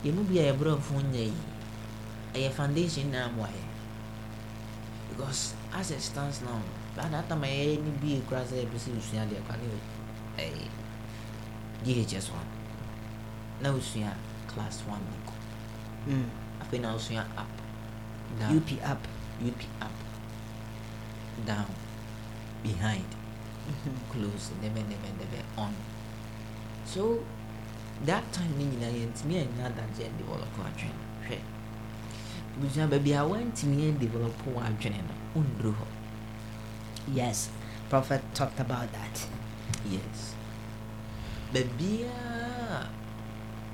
Yɛmu 0.04 0.24
bi 0.28 0.39
a 0.39 0.52
yɛborɔfo 0.54 0.95
nyɛ 1.12 1.24
yi 1.32 1.34
ɛyɛ 2.34 2.52
foundation 2.52 3.12
na 3.12 3.28
amoayɛ 3.28 3.69
because 5.20 5.54
as 5.74 5.92
it 5.92 6.00
stands 6.00 6.42
now 6.42 6.62
by 6.96 7.04
that 7.10 7.28
time 7.28 7.44
I 7.44 7.48
any 7.76 7.92
be 8.02 8.18
across 8.20 8.54
every 8.54 8.80
single 8.80 9.02
thing 9.02 9.28
they 9.30 9.36
can 9.36 9.60
do 9.60 10.64
GHS 11.84 12.32
one. 12.32 12.48
Na 13.62 13.72
wosua 13.72 14.14
class 14.48 14.82
one. 14.88 15.00
Ne 15.12 15.18
kɔ 15.28 15.34
Mm. 16.08 16.30
afei 16.62 16.80
na 16.82 16.94
wosua 16.94 17.24
up 17.38 17.48
down. 18.40 18.58
UP 18.58 18.72
up. 18.84 19.08
up 19.44 19.62
up 19.82 19.92
down. 21.46 21.68
Behind. 22.64 23.06
Mhm. 23.68 23.96
close. 24.12 24.52
Never 24.62 24.80
never 24.80 25.12
never 25.20 25.44
on. 25.58 25.74
So 26.86 27.24
that 28.06 28.24
time 28.32 28.58
ne 28.58 28.64
nyinaa 28.66 28.92
yɛntumi 28.92 29.36
anya 29.44 29.66
adagye 29.70 30.08
ɛ 30.08 30.18
develop 30.18 30.56
adwene 30.60 31.04
hwɛ 31.28 31.40
busua 32.60 32.88
baabi 32.88 33.13
a 33.13 33.24
woantumi 33.24 33.91
ɛ 33.91 34.00
develop 34.00 34.36
w'adwene 34.48 35.00
no 35.08 35.13
wonduru 35.36 35.72
hɔ 35.74 35.86
Yes, 37.12 37.50
Prophet 37.89 38.22
talked 38.36 38.60
about 38.60 38.91
that. 38.93 39.15
yes. 39.89 40.36
Baabiaa 41.54 42.86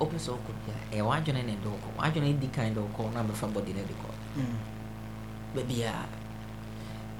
wopɛ 0.00 0.16
sɛ 0.16 0.30
wokɔ 0.32 0.52
bia 0.64 0.74
ɛyɛ 0.92 1.04
w'adwene 1.08 1.44
ne 1.44 1.56
de 1.62 1.68
wokɔ 1.68 1.88
w'adwene 1.98 2.40
di 2.40 2.48
kan 2.48 2.72
de 2.74 2.80
wokɔ 2.80 3.12
na 3.12 3.22
bɛfa 3.22 3.46
bɔde 3.52 3.74
no 3.76 3.82
de 3.84 3.94
kɔ 4.02 4.10
baabiaa 5.54 6.04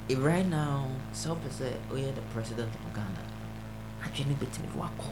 if 0.08 0.18
right 0.22 0.46
now 0.46 0.86
sɛ 1.12 1.28
wopɛ 1.34 1.48
sɛ 1.58 1.66
woyɛ 1.90 2.14
the 2.14 2.20
president 2.32 2.72
of 2.74 2.94
ghana 2.94 3.22
adwene 4.04 4.34
bɛtumi 4.40 4.68
de 4.72 4.78
wakɔ 4.78 5.10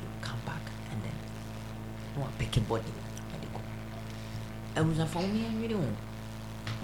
you 0.00 0.08
come 0.22 0.38
back 0.46 0.62
and 0.90 1.02
then 1.04 1.16
na 2.16 2.24
wapɛke 2.26 2.66
body. 2.68 2.82
ɛde 2.90 3.02
kɔ 3.02 3.05
abusuafoɔ 4.76 5.22
mo 5.26 5.34
yɛnwene 5.34 5.74
ho 5.74 5.88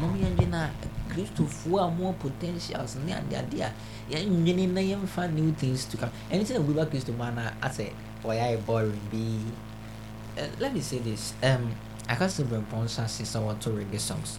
mo 0.09 0.15
yɛndwene 0.17 0.55
a 0.55 0.71
kristofoɔ 1.13 1.87
a 1.87 1.91
mo 1.91 2.13
potentials. 2.15 2.97
Ne 3.05 3.13
adeade 3.13 3.61
a 3.61 3.73
yɛnwene 4.11 4.73
na 4.73 4.81
yɛmfa 4.81 5.33
new 5.33 5.53
things 5.53 5.85
to 5.87 5.97
come. 5.97 6.11
Ɛne 6.31 6.43
sɛ 6.45 6.55
na 6.55 6.61
obi 6.61 6.73
ba 6.73 6.87
kristo 6.87 7.13
mu 7.17 7.23
ana 7.25 7.53
asɛ 7.61 7.93
ɔyɛ 8.25 8.41
ayɛ 8.57 8.65
boring 8.67 9.01
bi 9.11 9.39
uh, 10.41 10.49
let 10.59 10.73
me 10.73 10.81
say 10.81 10.99
this. 10.99 11.35
Um 11.43 11.71
aka 12.09 12.25
sɛ 12.25 12.45
brɛmpɔn 12.45 12.85
nso 12.85 13.03
ase 13.05 13.23
sɛ 13.23 13.39
wɔto 13.41 13.71
reggae 13.77 14.01
songs. 14.01 14.39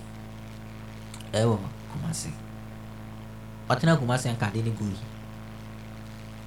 Ɛwɔ 1.32 1.58
kumase 1.94 2.32
ɔtena 3.70 3.98
kumase 3.98 4.30
nkade 4.36 4.64
ne 4.64 4.72
gu 4.72 4.86
yi 4.86 4.98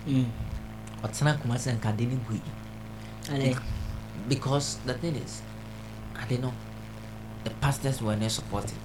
Mm. 0.07 0.31
ɔtena 1.03 1.35
kumase 1.41 1.73
nkade 1.79 2.07
ne 2.07 2.17
gu 2.29 2.35
yi 2.35 2.43
And 3.29 3.43
then, 3.43 3.59
because 4.29 4.79
the 4.87 4.95
thing 4.95 5.17
is 5.17 5.43
i 6.15 6.25
don't 6.29 6.43
know 6.43 6.53
the 7.47 7.51
pastors 7.63 8.03
were 8.03 8.17
not 8.19 8.31
supporting 8.31 8.79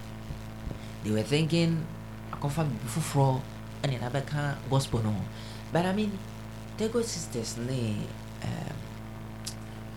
they 1.03 1.09
were 1.09 1.25
thinking 1.25 1.81
akɔfa 2.31 2.61
bibi 2.69 2.87
foforɔ 2.93 3.41
ɛne 3.83 3.97
nabɛka 3.99 4.55
gospel 4.69 5.01
no 5.01 5.15
but 5.73 5.85
i 5.85 5.91
mean 5.93 6.11
tagoe 6.77 7.01
sisters 7.03 7.57
ne 7.57 7.97
um, 8.45 8.77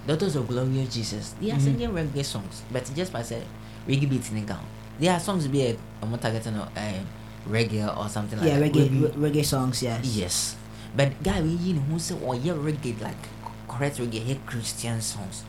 daughters 0.07 0.37
of 0.37 0.48
glorious 0.48 0.88
jesus 0.94 1.35
they 1.40 1.50
are 1.53 1.57
Mhm. 1.61 1.64
singing 1.64 1.90
reggae 1.92 2.24
songs 2.24 2.62
but 2.72 2.85
just 2.96 3.12
by 3.12 3.22
say 3.22 3.42
reggae 3.87 4.09
beat 4.09 4.33
ne 4.33 4.42
ka 4.48 4.55
ho 4.55 4.64
there 4.98 5.12
are 5.12 5.20
songs 5.20 5.46
be 5.48 5.61
a 5.62 5.77
ɔmo 6.03 6.16
target 6.20 6.44
no 6.53 6.62
um, 6.77 7.05
reggae 7.50 7.85
or 7.85 8.09
something 8.09 8.38
like 8.40 8.48
yeah, 8.48 8.59
that 8.59 8.72
reggae, 8.72 8.88
Wey- 8.88 9.12
re- 9.12 9.31
reggae 9.31 9.44
songs, 9.44 9.83
yes. 9.83 10.00
Yes. 10.16 10.57
But 10.96 11.20
guy 11.22 11.42
we 11.42 11.50
you 11.61 11.74
know 11.74 11.83
who 11.92 11.98
say 11.98 12.14
oh 12.24 12.33
yeah 12.33 12.55
reggae 12.57 12.96
like 13.03 13.20
correct 13.68 13.98
reggae 13.98 14.22
here 14.24 14.38
Christian 14.46 15.03
songs. 15.03 15.42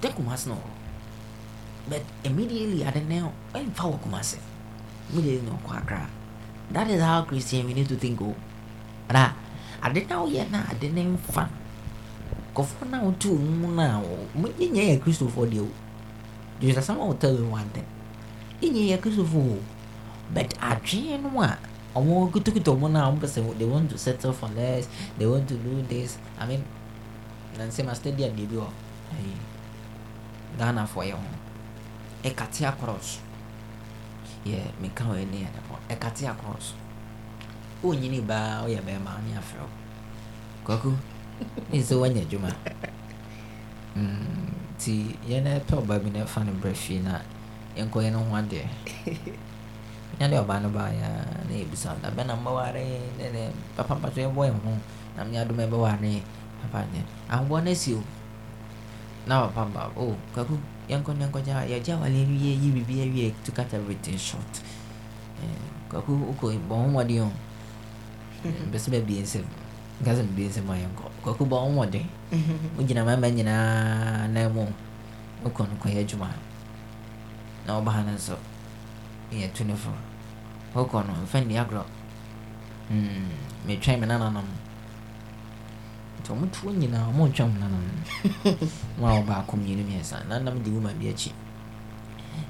Then 0.00 0.12
Kumasi 0.12 0.46
no. 0.48 0.56
But 1.90 2.02
immediately 2.22 2.84
I 2.86 2.90
don't 2.94 3.08
know. 3.08 3.32
Immediately 3.54 5.42
no 5.42 5.58
kwakra. 5.66 6.06
That 6.70 6.88
is 6.88 7.02
how 7.02 7.22
Christian 7.26 7.66
we 7.66 7.74
need 7.74 7.88
to 7.88 7.96
think 7.96 8.22
oh. 8.22 8.34
I 9.10 9.34
didn't 9.92 10.08
know 10.08 10.28
yet 10.28 10.50
na 10.52 10.62
I 10.70 10.74
didn't 10.74 11.18
fun. 11.18 11.50
Kofo 12.54 12.86
na 12.88 13.02
utu 13.02 13.34
mu 13.34 13.74
na 13.74 13.98
o. 13.98 14.28
Mu 14.38 14.48
nye 14.56 14.98
Christo 15.02 15.26
for 15.26 15.46
the 15.46 15.60
oh. 15.60 15.68
Jesus 16.60 16.86
someone 16.86 17.08
will 17.08 17.16
tell 17.16 17.34
you 17.34 17.44
one 17.46 17.68
thing. 17.74 17.86
Nye 18.62 18.96
Christo 19.02 19.24
for 19.24 19.38
oh. 19.38 19.58
but 20.32 20.54
adwene 20.60 21.18
no 21.22 21.42
a 21.42 21.58
ɔmo 21.94 22.30
kutukuta 22.30 22.70
ɔmo 22.70 22.88
no 22.90 22.98
a 23.00 23.10
ɔmo 23.10 23.18
pɛ 23.18 23.58
they 23.58 23.66
want 23.66 23.90
to 23.90 23.98
settle 23.98 24.32
for 24.32 24.48
less 24.54 24.88
they 25.18 25.26
want 25.26 25.48
to 25.48 25.54
do 25.54 25.82
this 25.88 26.18
i 26.38 26.46
mean 26.46 26.62
nansɛm 27.58 27.90
a 27.90 27.94
stadium 27.94 28.30
deɛ 28.36 28.46
bi 28.48 28.56
wɔ 28.56 28.68
ɛyi 29.14 29.34
ghanafoɔ 30.58 31.04
yɛ 31.10 31.12
ho 31.12 31.49
ɛkate 32.24 32.62
across 32.68 33.18
yɛ 34.44 34.58
meka 34.80 35.04
wɔ 35.04 35.14
ani 35.22 35.46
adapɔ 35.48 35.74
ɛkate 35.92 36.24
across 36.30 36.74
wonyini 37.82 38.20
baa 38.26 38.62
woyɛ 38.64 38.80
bɛrima 38.86 39.20
ne 39.24 39.36
afrɛ 39.40 39.60
wo 39.64 39.70
kwaku 40.64 40.90
ne 41.72 41.78
sɛ 41.80 41.94
woanya 42.00 42.22
adwuma 42.22 42.50
nti 43.96 45.16
yɛn 45.28 45.46
pɛ 45.66 45.74
ɔba 45.80 45.94
bi 46.02 46.10
na 46.10 46.24
ɛfa 46.24 46.44
no 46.46 46.52
brɛ 46.60 46.74
fie 46.74 47.00
na 47.00 47.20
yɛnkɔ 47.76 47.98
yɛn 48.04 48.14
ho 48.16 48.34
adeɛ 48.36 48.64
nyade 50.18 50.36
ɔbaa 50.42 50.60
no 50.62 50.68
baeɛ 50.68 51.00
a 51.00 51.10
na 51.48 51.52
yɛbisa 51.56 51.96
da 52.02 52.10
bɛ 52.10 52.26
na 52.26 52.34
mbɛware 52.36 52.84
ne 53.18 53.24
ne 53.32 53.42
papa 53.76 53.94
mpa 53.94 54.08
so 54.12 54.20
yɛbɔ 54.20 54.40
yɛn 54.48 54.60
ho 54.64 54.72
na 55.16 55.24
menya 55.24 55.40
adom 55.44 55.56
ɛbɛware 55.56 56.20
papa 56.60 56.84
ne. 56.92 57.00
Ahoboɔ 57.30 57.64
no 57.64 57.70
asi 57.70 57.94
o? 57.94 58.02
Na 59.26 59.48
papa 59.48 59.64
ba 59.72 59.82
o 59.96 60.16
kaku 60.34 60.58
yɛnkɔ 60.90 61.10
ne 61.16 61.24
yɛnkɔgya 61.24 61.56
yɛgya 61.72 61.94
wale 62.00 62.18
awie 62.24 62.52
yi 62.62 62.68
biribi 62.74 63.12
wie 63.14 63.34
to 63.44 63.52
cut 63.52 63.72
everything 63.74 64.18
short. 64.18 64.62
Kaku 65.90 66.12
wokɔ 66.12 66.58
bɔ 66.68 66.74
ho 66.74 66.86
mmɔden 66.88 67.20
o 67.26 67.32
mpɛ 68.66 68.76
sɛ 68.78 68.88
bɛbie 68.94 69.22
nsɛm 69.22 69.44
nka 70.00 70.10
sɛ 70.16 70.22
mbie 70.22 70.48
nsɛm 70.48 70.70
a 70.70 70.74
yɛnkɔ 70.82 71.04
kaku 71.24 71.44
bɔ 71.46 71.56
ho 71.62 71.68
mmɔden 71.68 72.06
wogyina 72.76 73.04
mama 73.04 73.26
nyinaa 73.30 74.26
nan 74.32 74.52
mu 74.54 74.66
wokɔ 75.44 75.66
no 75.68 75.74
kɔyɛ 75.82 76.00
adwuma 76.04 76.28
na 77.66 77.74
wɔba 77.80 77.90
ha 77.92 78.02
no 78.02 78.12
nso 78.12 78.36
yɛ 79.32 79.50
tu 79.52 79.64
ne 79.64 79.74
fo 79.74 79.90
wokɔ 80.74 81.06
no 81.06 81.12
mfa 81.24 81.38
nni 81.40 81.54
agorɔ 81.58 81.84
metwɛn 83.66 83.98
me 84.00 84.06
nananom 84.06 84.46
ɔmotoɔ 86.28 86.70
nyinaa 86.78 87.08
ɔmontwa 87.10 87.44
mo 87.48 87.56
nanom 87.60 87.84
ma 89.00 89.08
a 89.10 89.20
wɔbaako 89.20 89.56
mmienu 89.56 89.82
mmiɛnsa 89.84 90.26
na 90.28 90.38
nam 90.38 90.62
de 90.62 90.70
woma 90.70 90.92
bi 90.98 91.06
akyi 91.08 91.32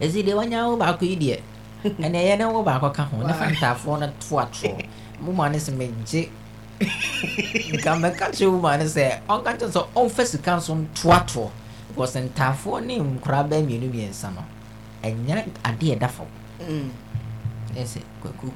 ɛsi 0.01 0.23
deɛ 0.25 0.35
wanya 0.37 0.67
wo 0.69 0.77
baako 0.77 1.05
yi 1.05 1.17
deɛ 1.17 1.41
ɛnɛ 1.85 2.19
ɛyɛ 2.19 2.39
ne 2.39 2.45
wo 2.45 2.63
baako 2.63 2.91
ka 2.93 3.03
ho 3.05 3.23
ne 3.27 3.33
fa 3.33 3.47
ntaafoɔ 3.47 4.01
no. 4.01 4.07
To 4.21 4.35
atorɔ 4.37 4.85
moma 5.21 5.49
ne 5.51 5.59
sɛ 5.59 5.73
megye 5.77 6.29
nka 7.75 7.91
mɛka 8.01 8.27
kyerɛ 8.33 8.51
woma 8.53 8.77
ne 8.79 8.85
sɛ 8.85 9.21
ɔnka 9.29 9.51
kyerɛ 9.59 9.71
sɛ 9.73 9.81
ɔmfa 9.95 10.27
sika 10.27 10.57
nso 10.57 10.75
ntoatoɔ 10.75 11.51
because 11.89 12.17
ntaafoɔ 12.17 12.85
ne 12.87 12.99
nkora 12.99 13.45
bɛɛ 13.49 13.63
mmienu 13.65 13.89
mmiɛnsa 13.93 14.35
no 14.35 14.45
ɛnyɛ 15.03 15.45
adeɛ 15.65 15.97
ɛda 15.99 16.09
fam 16.09 16.27
ɛsɛ 17.75 18.01
kwaku 18.23 18.53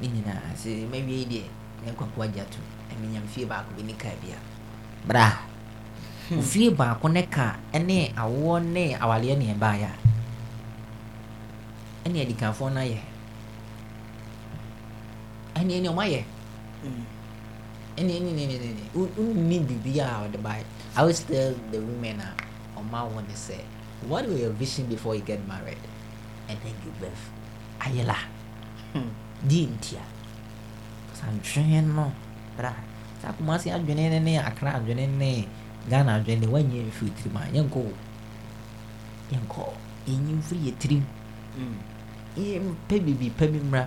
ne 0.00 0.08
nyinaa 0.08 0.54
sɛ 0.56 0.88
mawie 0.90 1.24
deɛ 1.26 1.44
ne 1.86 1.92
kwaku 1.92 2.22
agya 2.22 2.44
to 2.50 2.58
ɛmenyam 2.94 3.26
fie 3.28 3.44
baako 3.46 3.70
bi 3.76 3.82
ne 3.82 3.92
kaa 3.94 4.14
bia 4.22 4.38
bra. 5.06 5.26
Fie 6.42 6.70
baako 6.70 7.08
ne 7.12 7.22
ka 7.26 7.56
ne 7.74 8.12
awoɔ 8.16 8.62
ne 8.64 8.94
awaleɛ 8.96 9.36
ne 9.38 9.54
ɛbaeɛ 9.54 9.84
a 9.84 9.92
ɛne 12.08 12.18
adikanfoɔ 12.24 12.72
no 12.72 12.80
ayɛ. 12.80 13.00
Ɛne 15.54 15.72
ɛne 15.80 15.88
ɔmo 15.92 16.00
ayɛ. 16.02 16.22
Mm. 16.84 17.04
ɛne 17.96 18.10
ɛne 18.18 18.30
ne 18.34 18.46
ne 18.46 18.56
ne 18.58 18.68
ne 18.74 18.84
wonni 18.94 19.58
biribi 19.60 19.98
a 20.00 20.26
ɔde 20.28 20.38
baeɛ 20.42 20.64
I 20.96 21.00
always 21.00 21.20
tell 21.20 21.54
the 21.70 21.78
women 21.80 22.20
a 22.20 22.34
ɔmo 22.78 22.92
awo 22.94 23.20
ne 23.26 23.34
sɛ 23.34 23.58
what 24.08 24.26
were 24.28 24.36
your 24.36 24.50
vision 24.50 24.86
before 24.86 25.14
you 25.14 25.22
get 25.22 25.40
married? 25.48 25.78
And 26.48 26.58
then 26.62 26.74
give 26.84 27.00
birth. 27.00 27.30
Ayɛla 27.80 28.16
Hmm. 28.92 29.08
di 29.46 29.66
ntia. 29.66 30.02
Santwene 31.14 31.82
no 31.94 32.12
bra 32.56 32.72
saa 33.22 33.32
kumase 33.32 33.70
adwene 33.72 34.08
ne 34.10 34.18
ne 34.20 34.38
akra 34.38 34.74
adwene 34.78 35.06
ne 35.06 35.46
ghana 35.88 36.14
adwene 36.20 36.40
ne 36.40 36.46
wanyɛ 36.46 36.86
mfiri 36.88 37.10
tirim 37.16 37.36
a 37.36 37.46
yɛnkɔ 37.52 37.78
o 37.78 37.92
yɛnkɔ 39.32 39.62
yɛnyi 40.08 40.32
mfiri 40.38 40.60
yɛ 40.70 40.72
tirim 40.78 41.04
Mm. 41.54 41.78
yɛmpɛ 42.36 42.94
biribi 43.04 43.30
pɛ 43.30 43.46
bi 43.52 43.58
mmra 43.62 43.86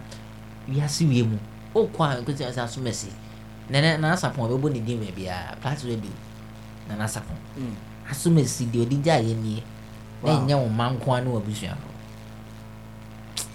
wiase 0.69 1.03
wie 1.06 1.21
mu. 1.23 1.38
Wokɔ 1.75 1.99
a 1.99 2.21
nkɔsi 2.23 2.47
sɛ 2.47 2.63
asom 2.63 2.88
asi 2.88 3.12
nɛnɛ 3.69 3.99
nanasapɔn 3.99 4.47
bɛbɔ 4.49 4.71
ne 4.71 4.80
din 4.80 4.99
baabiaa 5.03 5.56
plat 5.60 5.75
radio 5.84 6.12
nanasapɔn 6.89 7.36
Mm. 7.60 7.75
asom 8.10 8.38
asi 8.39 8.65
deɛ 8.71 8.86
ɔde 8.88 9.03
gya 9.03 9.19
yɛ 9.19 9.36
nie 9.36 9.63
na 10.23 10.32
Wow. 10.32 10.39
ɛnyɛ 10.47 10.56
wo 10.63 10.69
ma 10.69 10.89
nko 10.89 11.12
a 11.13 11.21
ne 11.21 11.30
wabusuafo 11.30 11.91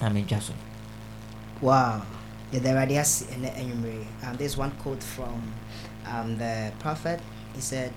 na 0.01 0.09
mentwa 0.11 0.41
so. 0.43 0.53
Wow. 1.63 2.03
There 2.53 2.77
are 2.77 2.87
yes 2.87 3.23
in 3.33 3.43
the 3.43 3.59
enumerate. 3.59 4.07
Um, 4.23 4.37
there's 4.37 4.57
one 4.59 4.73
quote 4.73 5.03
from 5.03 5.55
um, 6.07 6.37
the 6.37 6.71
prophet. 6.79 7.21
He 7.55 7.61
said, 7.63 7.93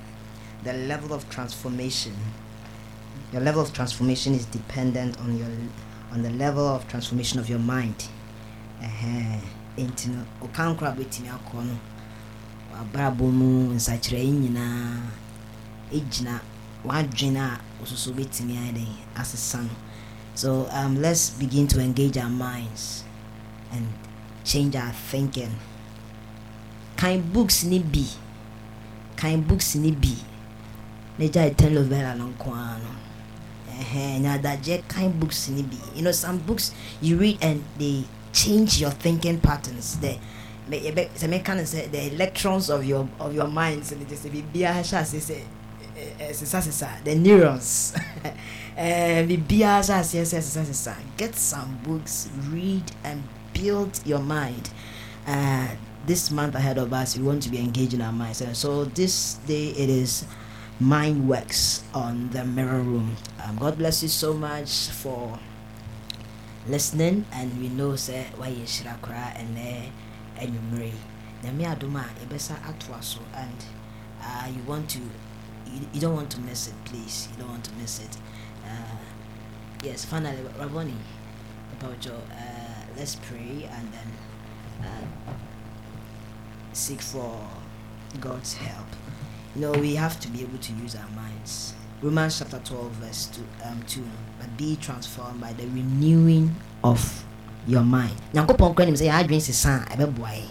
"The 0.63 0.73
level 0.73 1.13
of 1.13 1.29
transformation, 1.29 2.15
your 3.33 3.41
level 3.41 3.61
of 3.61 3.73
transformation 3.73 4.33
is 4.33 4.45
dependent 4.45 5.19
on 5.19 5.37
your 5.37 5.49
on 6.11 6.23
the 6.23 6.29
level 6.31 6.65
of 6.67 6.87
transformation 6.87 7.39
of 7.39 7.49
your 7.49 7.59
mind." 7.59 8.07
Uh-huh. 8.81 9.41
Nti 9.77 10.07
no 10.07 10.25
so 20.35 20.67
um, 20.71 21.01
let's 21.01 21.29
begin 21.29 21.67
to 21.67 21.79
engage 21.79 22.17
our 22.17 22.29
minds 22.29 23.03
and 23.71 23.87
change 24.45 24.75
our 24.75 24.93
thinking 24.93 25.51
Kind 26.95 27.33
books 27.33 27.63
ni 27.65 27.79
be. 27.79 28.07
Kind 29.17 29.47
books 29.47 29.75
ni 29.75 29.91
be. 29.91 30.15
na 31.17 31.25
gya 31.27 31.49
telenovela 31.55 32.15
no 32.17 32.27
nko 32.27 32.51
ara 32.51 32.77
no 32.79 32.91
ɛhɛn 33.71 34.21
na 34.21 34.37
adagye 34.37 34.83
kan 34.87 35.11
books 35.11 35.47
ni 35.47 35.63
be. 35.63 35.77
you 35.95 36.01
know 36.01 36.11
some 36.11 36.37
books 36.39 36.71
you 37.01 37.15
read 37.17 37.37
and 37.41 37.63
they 37.77 38.03
change 38.33 38.81
your 38.81 38.91
thinking 38.91 39.39
patterns 39.39 39.95
the 39.99 40.17
sɛ 40.69 41.29
meka 41.29 41.55
the 41.91 42.11
electrons 42.11 42.69
of 42.69 42.83
your 42.83 43.07
of 43.19 43.33
your 43.33 43.47
mind 43.47 43.81
sɛ 43.83 43.97
ne 43.97 44.03
sɛ 44.05 44.29
the 47.05 47.15
neurons 47.15 47.93
eh, 48.77 49.23
sesa 49.23 50.95
get 51.15 51.33
some 51.35 51.79
books 51.81 52.27
read 52.51 52.91
and 53.05 53.23
build 53.55 53.99
your 54.05 54.19
mind. 54.19 54.69
Uh, 55.25 55.69
this 56.05 56.29
month 56.29 56.53
ahead 56.53 56.77
of 56.77 56.93
us 56.93 57.17
we 57.17 57.23
want 57.23 57.41
to 57.41 57.49
be 57.49 57.57
engaged 57.57 57.95
in 57.95 58.01
our 58.01 58.11
minds 58.11 58.39
and 58.39 58.55
so 58.55 58.85
this 58.85 59.35
day 59.47 59.69
it 59.69 59.89
is 59.89 60.23
mind 60.79 61.27
works 61.27 61.83
on 61.95 62.29
the 62.29 62.45
mirror 62.45 62.79
room. 62.81 63.15
Um, 63.43 63.55
god 63.57 63.77
bless 63.79 64.03
you 64.03 64.09
so 64.09 64.33
much 64.33 64.89
for 64.89 65.39
listening 66.67 67.25
and 67.31 67.59
we 67.59 67.69
know 67.69 67.95
say 67.95 68.27
why 68.37 68.47
you 68.49 68.65
koraa 69.01 69.33
ɛnɛ 69.37 69.89
anwummere 70.37 70.93
nyame 71.43 71.65
adom 71.65 71.95
a 71.95 72.05
yɛbɛsa 72.21 72.55
atoa 72.69 73.01
so 73.03 73.19
and 73.35 73.65
uh, 74.21 74.47
you 74.47 74.61
want 74.63 74.89
to 74.89 74.99
you, 74.99 75.87
you 75.93 75.99
don't 76.01 76.15
want 76.15 76.29
to 76.29 76.39
miss 76.41 76.67
it 76.67 76.73
please. 76.85 77.27
You 77.31 77.43
don't 77.43 77.49
want 77.51 77.63
to 77.65 77.71
miss 77.73 77.99
it. 77.99 78.17
Uh, 78.65 78.97
yes 79.83 80.05
finally 80.05 80.37
Rabboni 80.59 80.93
about 81.79 82.03
your 82.05 82.15
uh, 82.15 82.54
let's 82.97 83.15
pray 83.15 83.69
and 83.71 83.91
then 83.93 84.11
uh, 84.81 85.31
seek 86.73 87.01
for 87.01 87.39
god's 88.19 88.53
help. 88.53 88.87
You 89.55 89.61
know 89.61 89.71
we 89.73 89.95
have 89.95 90.19
to 90.21 90.27
be 90.27 90.41
able 90.41 90.57
to 90.57 90.73
use 90.73 90.95
our 90.95 91.09
minds. 91.09 91.73
Romans 92.01 92.39
chapter 92.39 92.59
12 92.63 92.91
verse 92.93 93.25
2, 93.27 93.41
um, 93.65 93.81
2 93.87 94.03
but 94.39 94.57
be 94.57 94.75
transformed 94.75 95.41
by 95.41 95.53
the 95.53 95.63
renewing 95.67 96.55
of 96.83 97.25
your 97.67 97.83
mind. 97.83 98.15
Nyankopɔn 98.33 98.75
kora 98.75 98.85
nim 98.85 98.95
sɛ 98.95 99.09
yɛadwen 99.11 99.41
sesa 99.41 99.85
a 99.91 99.95
ɛbɛboa 99.95 100.31
yɛ 100.31 100.47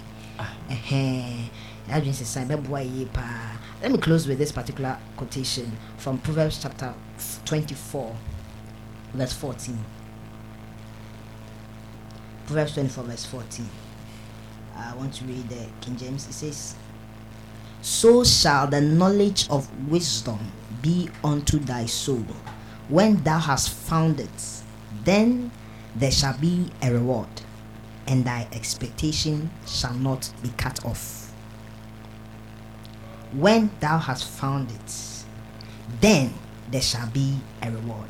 ɛhɛn. 0.70 1.50
Yɛadwen 1.88 2.14
sesa 2.14 2.42
a 2.42 2.44
ɛbɛboa 2.46 2.84
yɛ 2.84 3.12
paa. 3.12 3.58
Let 3.82 3.92
me 3.92 3.98
close 3.98 4.26
with 4.26 4.38
this 4.38 4.52
particular 4.52 4.98
quotation 5.16 5.76
from 5.98 6.18
proverbs 6.18 6.58
chapter 6.62 6.94
24 7.44 8.16
verse 9.14 9.32
14 9.34 9.78
proverbs 12.46 12.74
24 12.74 13.04
verse 13.04 13.24
14 13.26 13.68
i 14.76 14.94
want 14.96 15.12
to 15.12 15.24
read 15.24 15.48
the 15.48 15.66
king 15.80 15.96
james 15.96 16.26
it 16.28 16.32
says 16.32 16.74
so 17.82 18.24
shall 18.24 18.66
the 18.66 18.80
knowledge 18.80 19.48
of 19.50 19.68
wisdom 19.90 20.38
be 20.82 21.08
unto 21.22 21.58
thy 21.58 21.86
soul 21.86 22.24
when 22.88 23.22
thou 23.22 23.38
hast 23.38 23.70
found 23.70 24.20
it 24.20 24.62
then 25.04 25.50
there 25.96 26.10
shall 26.10 26.36
be 26.38 26.70
a 26.82 26.92
reward, 26.92 27.28
and 28.06 28.24
thy 28.24 28.48
expectation 28.52 29.50
shall 29.66 29.94
not 29.94 30.32
be 30.42 30.48
cut 30.56 30.84
off. 30.84 31.32
When 33.32 33.70
thou 33.80 33.98
hast 33.98 34.24
found 34.24 34.70
it, 34.70 35.24
then 36.00 36.34
there 36.70 36.82
shall 36.82 37.08
be 37.10 37.38
a 37.62 37.70
reward, 37.70 38.08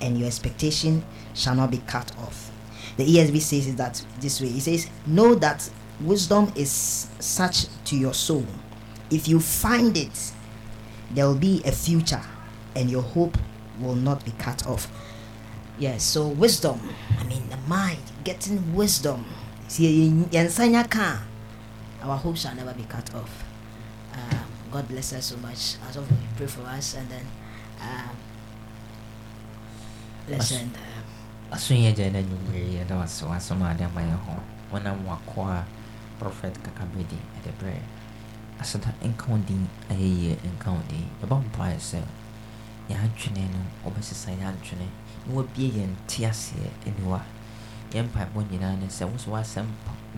and 0.00 0.18
your 0.18 0.28
expectation 0.28 1.04
shall 1.34 1.54
not 1.54 1.70
be 1.70 1.78
cut 1.86 2.16
off. 2.18 2.49
The 2.96 3.06
ESV 3.06 3.40
says 3.40 3.66
it 3.68 3.76
that 3.76 4.04
this 4.20 4.40
way. 4.40 4.48
It 4.48 4.62
says, 4.62 4.88
Know 5.06 5.34
that 5.36 5.68
wisdom 6.00 6.52
is 6.54 6.70
such 7.18 7.66
to 7.86 7.96
your 7.96 8.14
soul. 8.14 8.46
If 9.10 9.28
you 9.28 9.40
find 9.40 9.96
it, 9.96 10.32
there 11.10 11.26
will 11.26 11.36
be 11.36 11.62
a 11.64 11.72
future, 11.72 12.22
and 12.76 12.90
your 12.90 13.02
hope 13.02 13.36
will 13.80 13.96
not 13.96 14.24
be 14.24 14.32
cut 14.32 14.66
off. 14.66 14.90
Yes, 15.78 16.04
so 16.04 16.28
wisdom. 16.28 16.80
I 17.18 17.24
mean, 17.24 17.48
the 17.48 17.56
mind, 17.68 18.02
getting 18.22 18.74
wisdom. 18.74 19.24
See, 19.68 20.12
our 22.02 22.16
hope 22.16 22.36
shall 22.36 22.54
never 22.54 22.74
be 22.74 22.84
cut 22.84 23.14
off. 23.14 23.44
Um, 24.12 24.44
God 24.70 24.88
bless 24.88 25.12
us 25.12 25.26
so 25.26 25.36
much. 25.38 25.76
As 25.88 25.96
of 25.96 26.08
pray 26.36 26.46
for 26.46 26.62
us, 26.62 26.94
and 26.94 27.08
then 27.08 27.26
um, 27.80 28.16
let's 30.28 30.52
end. 30.52 30.76
Asoyɛ 31.50 31.90
gya 31.96 32.10
na 32.14 32.20
nwummere 32.22 32.62
yɛda 32.78 32.94
wase 32.96 33.26
wasɛm 33.26 33.62
ade 33.66 33.82
ama 33.84 34.00
yɛ 34.00 34.14
ho 34.24 34.34
wɔnam 34.70 35.02
wakoa 35.04 35.64
prophet 36.18 36.54
kakabedi 36.62 37.18
ɛde 37.36 37.50
berɛ 37.58 37.74
aseda 38.60 38.94
nka 39.02 39.26
wo 39.26 39.36
din 39.38 39.66
ayɛ 39.90 40.06
yie 40.06 40.34
nka 40.54 40.70
wo 40.70 40.78
din 40.88 41.10
yɛbɔ 41.22 41.36
mpaeɛ 41.50 41.78
sɛ 41.78 41.98
yɛadwene 42.88 43.50
no 43.50 43.60
wobɛsesa 43.82 44.30
yɛadwene 44.30 44.86
na 45.26 45.34
wabie 45.34 45.68
yɛn 45.74 45.90
te 46.06 46.22
aseɛ 46.22 46.70
aniwa 46.86 47.20
yɛn 47.90 48.06
mpaebɔ 48.06 48.38
nyinaa 48.50 48.78
ne 48.78 48.86
sɛ 48.86 49.04
wo 49.10 49.18
woasɛm 49.34 49.66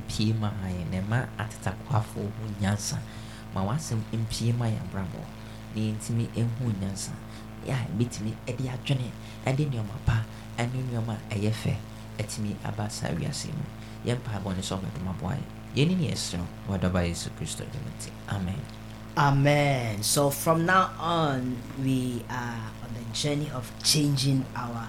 mpie 0.04 0.34
ma 0.38 0.52
ha 0.60 0.68
yɛn 0.68 0.90
na 0.92 1.00
ɛma 1.00 1.18
atetakoafoɔ 1.40 2.28
ho 2.28 2.44
nyansa 2.60 2.98
ma 3.54 3.64
w'asɛm 3.64 4.04
mpie 4.12 4.52
ma 4.52 4.66
yɛn 4.68 4.84
abrabɔ 4.84 5.20
na 5.74 5.80
yɛntumi 5.80 6.28
ɛhu 6.36 6.68
nyansa 6.80 7.12
yɛ 7.64 7.72
a 7.72 7.88
ɛde 7.88 8.68
adwene 8.68 9.08
ɛde 9.46 9.64
nneɛma 9.70 9.96
pa 10.04 10.20
ɛne 10.58 10.78
nneɛma 10.88 11.16
a 11.30 11.34
ɛyɛ 11.34 11.52
fɛ 11.52 11.74
ɛtumi 12.18 12.54
aba 12.64 12.88
saa 12.90 13.08
wiase 13.14 13.48
mu 13.52 13.64
yɛn 14.06 14.18
mpaebɔ 14.18 14.56
ne 14.56 14.62
sɛ 14.62 14.74
ɔbɛdom 14.78 15.08
aboa 15.10 15.36
yɛ 15.74 15.86
ne 15.88 15.94
yɛserɛ 16.08 16.44
wɔdɔba 16.68 17.06
yesu 17.08 17.30
kristo 17.38 17.64
de 17.64 17.78
mu 17.78 17.90
amen 18.28 18.60
Amen. 19.16 20.02
So 20.02 20.30
from 20.30 20.64
now 20.64 20.90
on, 20.98 21.58
we 21.82 22.24
are 22.30 22.72
on 22.82 22.94
the 22.94 23.04
journey 23.12 23.50
of 23.52 23.70
changing 23.84 24.44
our 24.56 24.88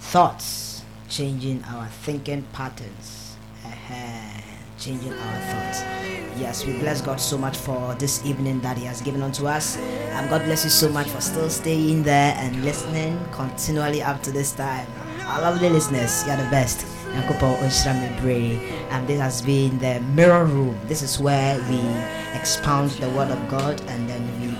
thoughts, 0.00 0.82
changing 1.10 1.62
our 1.64 1.86
thinking 1.86 2.44
patterns, 2.54 3.36
uh-huh. 3.62 4.40
changing 4.78 5.12
our 5.12 5.40
thoughts. 5.52 6.21
Yes, 6.36 6.64
we 6.64 6.78
bless 6.78 7.00
God 7.00 7.20
so 7.20 7.36
much 7.36 7.56
for 7.56 7.94
this 7.94 8.24
evening 8.24 8.60
that 8.60 8.78
He 8.78 8.84
has 8.86 9.02
given 9.02 9.22
unto 9.22 9.46
us. 9.46 9.76
And 9.76 10.30
God 10.30 10.44
bless 10.44 10.64
you 10.64 10.70
so 10.70 10.88
much 10.88 11.08
for 11.08 11.20
still 11.20 11.50
staying 11.50 12.02
there 12.02 12.34
and 12.38 12.64
listening 12.64 13.20
continually 13.32 14.02
up 14.02 14.22
to 14.22 14.32
this 14.32 14.52
time. 14.52 14.86
Our 15.26 15.42
lovely 15.42 15.68
listeners, 15.68 16.26
you're 16.26 16.36
the 16.36 16.48
best. 16.50 16.86
And 17.14 17.28
this 19.08 19.20
has 19.20 19.42
been 19.42 19.78
the 19.78 20.00
mirror 20.14 20.46
room. 20.46 20.78
This 20.86 21.02
is 21.02 21.18
where 21.20 21.58
we 21.68 21.80
expound 22.38 22.90
the 22.92 23.10
word 23.10 23.30
of 23.30 23.48
God 23.50 23.80
and 23.88 24.08
then 24.08 24.22
we 24.40 24.52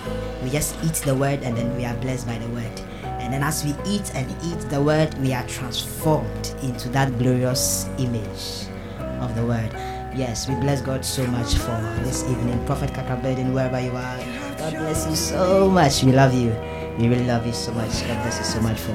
we 0.43 0.51
just 0.51 0.77
eat 0.85 0.95
the 1.07 1.15
word 1.15 1.43
and 1.43 1.57
then 1.57 1.75
we 1.77 1.85
are 1.85 1.95
blessed 1.97 2.27
by 2.27 2.37
the 2.37 2.49
word. 2.49 2.81
And 3.05 3.33
then 3.33 3.43
as 3.43 3.65
we 3.65 3.75
eat 3.87 4.15
and 4.15 4.31
eat 4.45 4.61
the 4.69 4.83
word, 4.83 5.15
we 5.19 5.33
are 5.33 5.47
transformed 5.47 6.55
into 6.63 6.89
that 6.91 7.17
glorious 7.19 7.89
image 7.99 8.67
of 9.21 9.35
the 9.35 9.47
word. 9.47 10.02
Yes, 10.15 10.47
we 10.47 10.55
bless 10.57 10.83
God 10.83 11.05
so 11.05 11.27
much 11.29 11.55
for 11.55 11.73
this 12.05 12.23
evening. 12.25 12.63
Prophet 12.67 12.91
Kakabedin, 12.93 13.55
wherever 13.55 13.81
you 13.81 13.97
are, 13.97 14.19
God 14.59 14.73
bless 14.75 15.09
you 15.09 15.17
so 15.17 15.71
much. 15.71 16.05
We 16.05 16.13
love 16.13 16.35
you. 16.35 16.51
We 16.99 17.09
really 17.09 17.25
love 17.25 17.47
you 17.47 17.55
so 17.55 17.73
much. 17.73 17.93
God 18.07 18.21
bless 18.21 18.37
you 18.39 18.45
so 18.45 18.61
much 18.61 18.79
for 18.79 18.93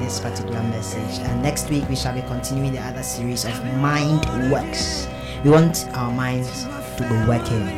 this 0.00 0.20
particular 0.20 0.62
message. 0.62 1.20
And 1.20 1.42
next 1.42 1.68
week 1.68 1.86
we 1.90 1.96
shall 1.96 2.14
be 2.14 2.22
continuing 2.22 2.72
the 2.72 2.80
other 2.80 3.02
series 3.02 3.44
of 3.44 3.52
mind 3.76 4.24
works. 4.50 5.06
We 5.44 5.50
want 5.50 5.86
our 5.92 6.10
minds 6.10 6.64
to 6.64 7.02
be 7.02 7.28
working. 7.28 7.68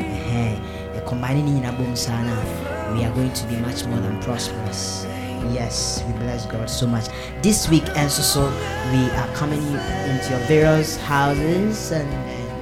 Combining 1.09 1.49
in 1.49 1.65
a 1.65 1.97
sana, 1.97 2.95
we 2.95 3.03
are 3.05 3.13
going 3.15 3.33
to 3.33 3.47
be 3.49 3.57
much 3.57 3.85
more 3.87 3.99
than 3.99 4.23
prosperous. 4.23 5.05
Yes, 5.51 6.05
we 6.07 6.13
bless 6.13 6.47
God 6.47 6.71
so 6.71 6.87
much. 6.87 7.09
This 7.43 7.69
week 7.69 7.83
and 7.97 8.09
so 8.09 8.23
so 8.23 8.47
we 8.93 9.11
are 9.19 9.27
coming 9.35 9.59
into 9.61 10.31
your 10.31 10.39
various 10.47 10.97
houses 10.99 11.91
and 11.91 12.07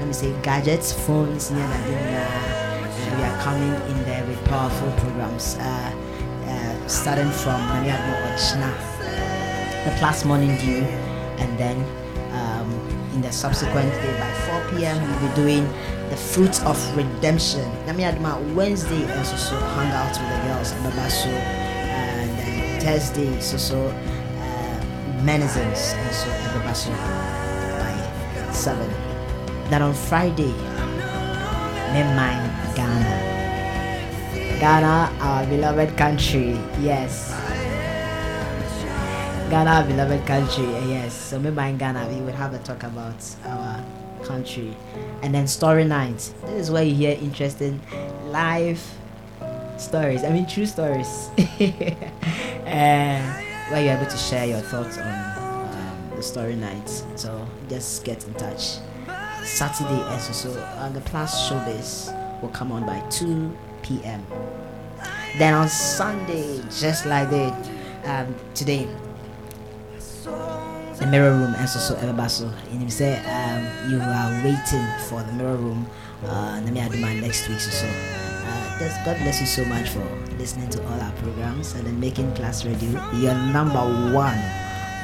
uh, 0.09 0.11
me 0.11 0.15
say 0.15 0.43
gadgets, 0.43 0.93
phones, 0.93 1.51
near 1.51 1.63
and 1.63 3.17
we 3.17 3.25
are 3.25 3.41
coming 3.43 3.75
in 3.91 4.05
there 4.05 4.25
with 4.27 4.43
powerful 4.47 4.91
programs. 4.93 5.57
Uh, 5.57 5.95
uh, 6.47 6.89
starting 6.89 7.31
from 7.31 7.61
Namiadmo 7.69 8.15
Ochna 8.33 8.73
the 9.85 9.97
class 9.99 10.25
morning 10.25 10.57
dew, 10.59 10.83
and 11.39 11.59
then 11.59 11.77
um, 12.33 12.71
in 13.15 13.21
the 13.21 13.31
subsequent 13.31 13.93
day 13.93 14.19
by 14.19 14.33
4 14.71 14.79
p.m. 14.79 14.97
we'll 15.03 15.29
be 15.29 15.35
doing 15.35 15.65
the 16.11 16.17
fruits 16.17 16.63
of 16.65 16.79
redemption. 16.97 17.65
Nami 17.87 18.03
Adma 18.05 18.55
Wednesday 18.55 19.05
also 19.19 19.37
so 19.37 19.57
hang 19.59 19.93
out 19.93 20.09
with 20.09 20.29
the 20.29 20.49
girls 20.49 20.73
and 20.73 20.85
then 22.39 22.81
Thursday 22.81 23.41
so 23.41 23.57
so 23.59 23.89
uh, 23.89 24.81
menizens 25.23 25.93
and 25.93 26.15
so 26.15 26.31
at 26.31 26.55
Babaso 26.55 26.93
by 27.79 28.53
seven. 28.53 29.08
Then 29.71 29.83
on 29.83 29.93
Friday, 29.93 30.55
me 31.93 32.03
mind 32.17 32.51
Ghana. 32.75 33.37
Ghana, 34.61 35.13
our 35.21 35.47
beloved 35.47 35.97
country. 35.97 36.59
Yes. 36.81 37.31
Ghana, 39.51 39.71
our 39.71 39.85
beloved 39.85 40.27
country. 40.27 40.65
Yes. 40.89 41.15
So 41.15 41.39
maybe 41.39 41.61
in 41.69 41.77
Ghana, 41.77 42.09
we 42.09 42.21
would 42.23 42.35
have 42.35 42.55
a 42.55 42.59
talk 42.59 42.83
about 42.83 43.23
our 43.45 43.85
country. 44.25 44.75
And 45.23 45.35
then 45.35 45.47
story 45.47 45.85
night. 45.85 46.33
This 46.47 46.69
is 46.69 46.71
where 46.71 46.83
you 46.83 46.95
hear 46.95 47.19
interesting 47.21 47.81
live 48.27 48.83
stories. 49.77 50.25
I 50.25 50.31
mean, 50.31 50.47
true 50.47 50.67
stories. 50.67 51.29
uh, 51.39 51.45
where 53.69 53.85
you're 53.85 53.97
able 53.97 54.11
to 54.11 54.17
share 54.17 54.47
your 54.47 54.61
thoughts 54.61 54.97
on 54.97 55.39
um, 55.39 56.11
the 56.17 56.23
story 56.23 56.57
night. 56.57 56.89
So 57.17 57.47
just 57.69 58.03
get 58.05 58.27
in 58.27 58.33
touch. 58.35 58.79
Saturday, 59.49 60.03
and 60.13 60.21
so 60.21 60.51
uh, 60.53 60.89
the 60.91 61.01
plus 61.01 61.49
showbiz 61.49 62.13
will 62.43 62.51
come 62.51 62.71
on 62.71 62.87
by 62.87 63.01
2 63.11 63.57
p.m. 63.83 64.25
Then 65.39 65.55
on 65.55 65.69
Sunday, 65.69 66.61
just 66.71 67.07
like 67.07 67.31
the 67.31 67.53
um, 68.05 68.35
today, 68.55 68.89
the 70.99 71.07
mirror 71.07 71.31
room 71.31 71.55
and 71.57 71.69
so 71.69 71.79
so 71.79 71.95
everybody 71.97 72.45
and 72.73 72.83
him 72.83 72.91
say 72.91 73.19
um, 73.25 73.91
you 73.91 74.01
are 74.01 74.31
waiting 74.43 74.87
for 75.09 75.23
the 75.23 75.33
mirror 75.33 75.57
room 75.57 75.87
uh 76.25 76.61
let 76.65 76.73
me 76.73 76.89
do 76.91 76.99
my 76.99 77.15
next 77.21 77.49
week 77.49 77.61
so 77.61 77.71
so 77.71 77.87
uh, 77.87 79.05
God 79.05 79.17
bless 79.19 79.41
you 79.41 79.47
so 79.47 79.65
much 79.67 79.89
for 79.89 80.03
listening 80.39 80.69
to 80.71 80.83
all 80.87 81.01
our 81.01 81.13
programs 81.13 81.75
and 81.75 81.87
then 81.87 82.01
making 82.01 82.33
Plus 82.35 82.65
radio 82.65 82.91
your 83.15 83.35
number 83.35 83.79
one 84.13 84.39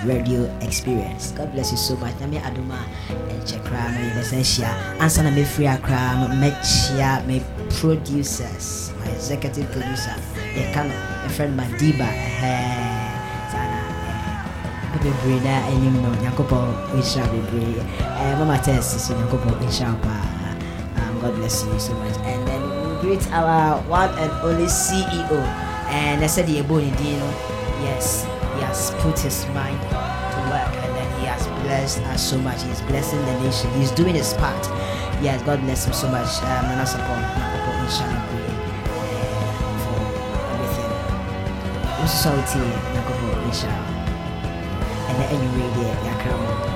radio 0.03 0.45
experience. 0.61 1.33
God 1.33 1.53
bless 1.53 1.71
you 1.71 1.79
so 1.79 1.97
much. 1.97 2.19
Nami 2.21 2.39
aduma 2.39 2.79
no 3.15 4.01
yebeseshia. 4.03 4.69
Ansa 4.99 5.23
na 5.23 5.31
me 5.31 5.45
free 5.45 5.67
akra 5.67 6.19
no 6.19 6.29
mechia 6.35 7.25
me 7.27 7.43
producers, 7.81 8.93
my 9.01 9.07
executive 9.13 9.71
producer. 9.71 10.17
Ye 10.57 10.73
kan 10.73 10.91
a 10.91 11.29
friend 11.29 11.59
Madiba. 11.59 12.09
Eh 12.11 13.11
sana. 13.53 13.81
Bebree 15.03 15.41
na 15.45 15.67
anim 15.69 16.03
no 16.03 16.11
Nyankopɔn 16.23 16.99
nhyira 16.99 17.25
bebree. 17.31 17.83
Eh 18.01 18.35
mama 18.39 18.59
test 18.59 19.01
so 19.01 19.15
Nyankopɔn 19.15 19.61
nhyira 19.63 19.95
pa. 20.03 20.15
Um, 20.97 21.21
God 21.21 21.35
bless 21.37 21.65
you 21.65 21.79
so 21.79 21.93
much. 21.95 22.17
And 22.25 22.47
then 22.47 22.63
we 22.63 23.17
greet 23.17 23.27
our 23.33 23.81
one 23.89 24.11
and 24.19 24.31
only 24.43 24.67
CEO. 24.67 25.39
And 25.91 26.25
I 26.25 26.27
said 26.27 26.47
the 26.47 26.59
Ebony 26.59 26.91
Dino. 26.97 27.27
Yes, 27.83 28.25
he 28.57 28.61
has 28.63 28.91
put 29.03 29.19
his 29.19 29.47
mind 29.49 29.81
to 29.83 30.41
work 30.51 30.73
and 30.83 30.91
then 30.97 31.21
he 31.21 31.27
has 31.27 31.47
blessed 31.63 32.01
us 32.13 32.23
so 32.23 32.39
much. 32.39 32.63
He's 32.63 32.81
blessing 32.83 33.21
the 33.27 33.41
nation. 33.41 33.71
He's 33.73 33.91
doing 33.91 34.15
his 34.15 34.35
part. 34.35 34.65
Yes, 35.23 35.43
God 35.43 35.61
bless 35.61 35.87
him 35.87 35.93
so 35.93 36.09
much. 36.09 36.29
Um, 36.43 36.65
and 36.71 36.81
nhyira 36.81 38.07
no 38.11 38.19
bebree, 38.31 38.55
eh, 39.11 39.53
for 39.85 40.01
everything. 40.55 40.93
Wotie 42.03 42.61
Nyankopɔn 42.93 43.49
nhyira 43.49 43.77
wo. 43.79 43.95
ɛnɛ 45.11 45.25
anwummerɛ 45.33 45.69
deɛ 45.77 45.91
yɛakra 46.05 46.35
mo 46.43 46.51
nyame 46.51 46.65
adom 46.65 46.74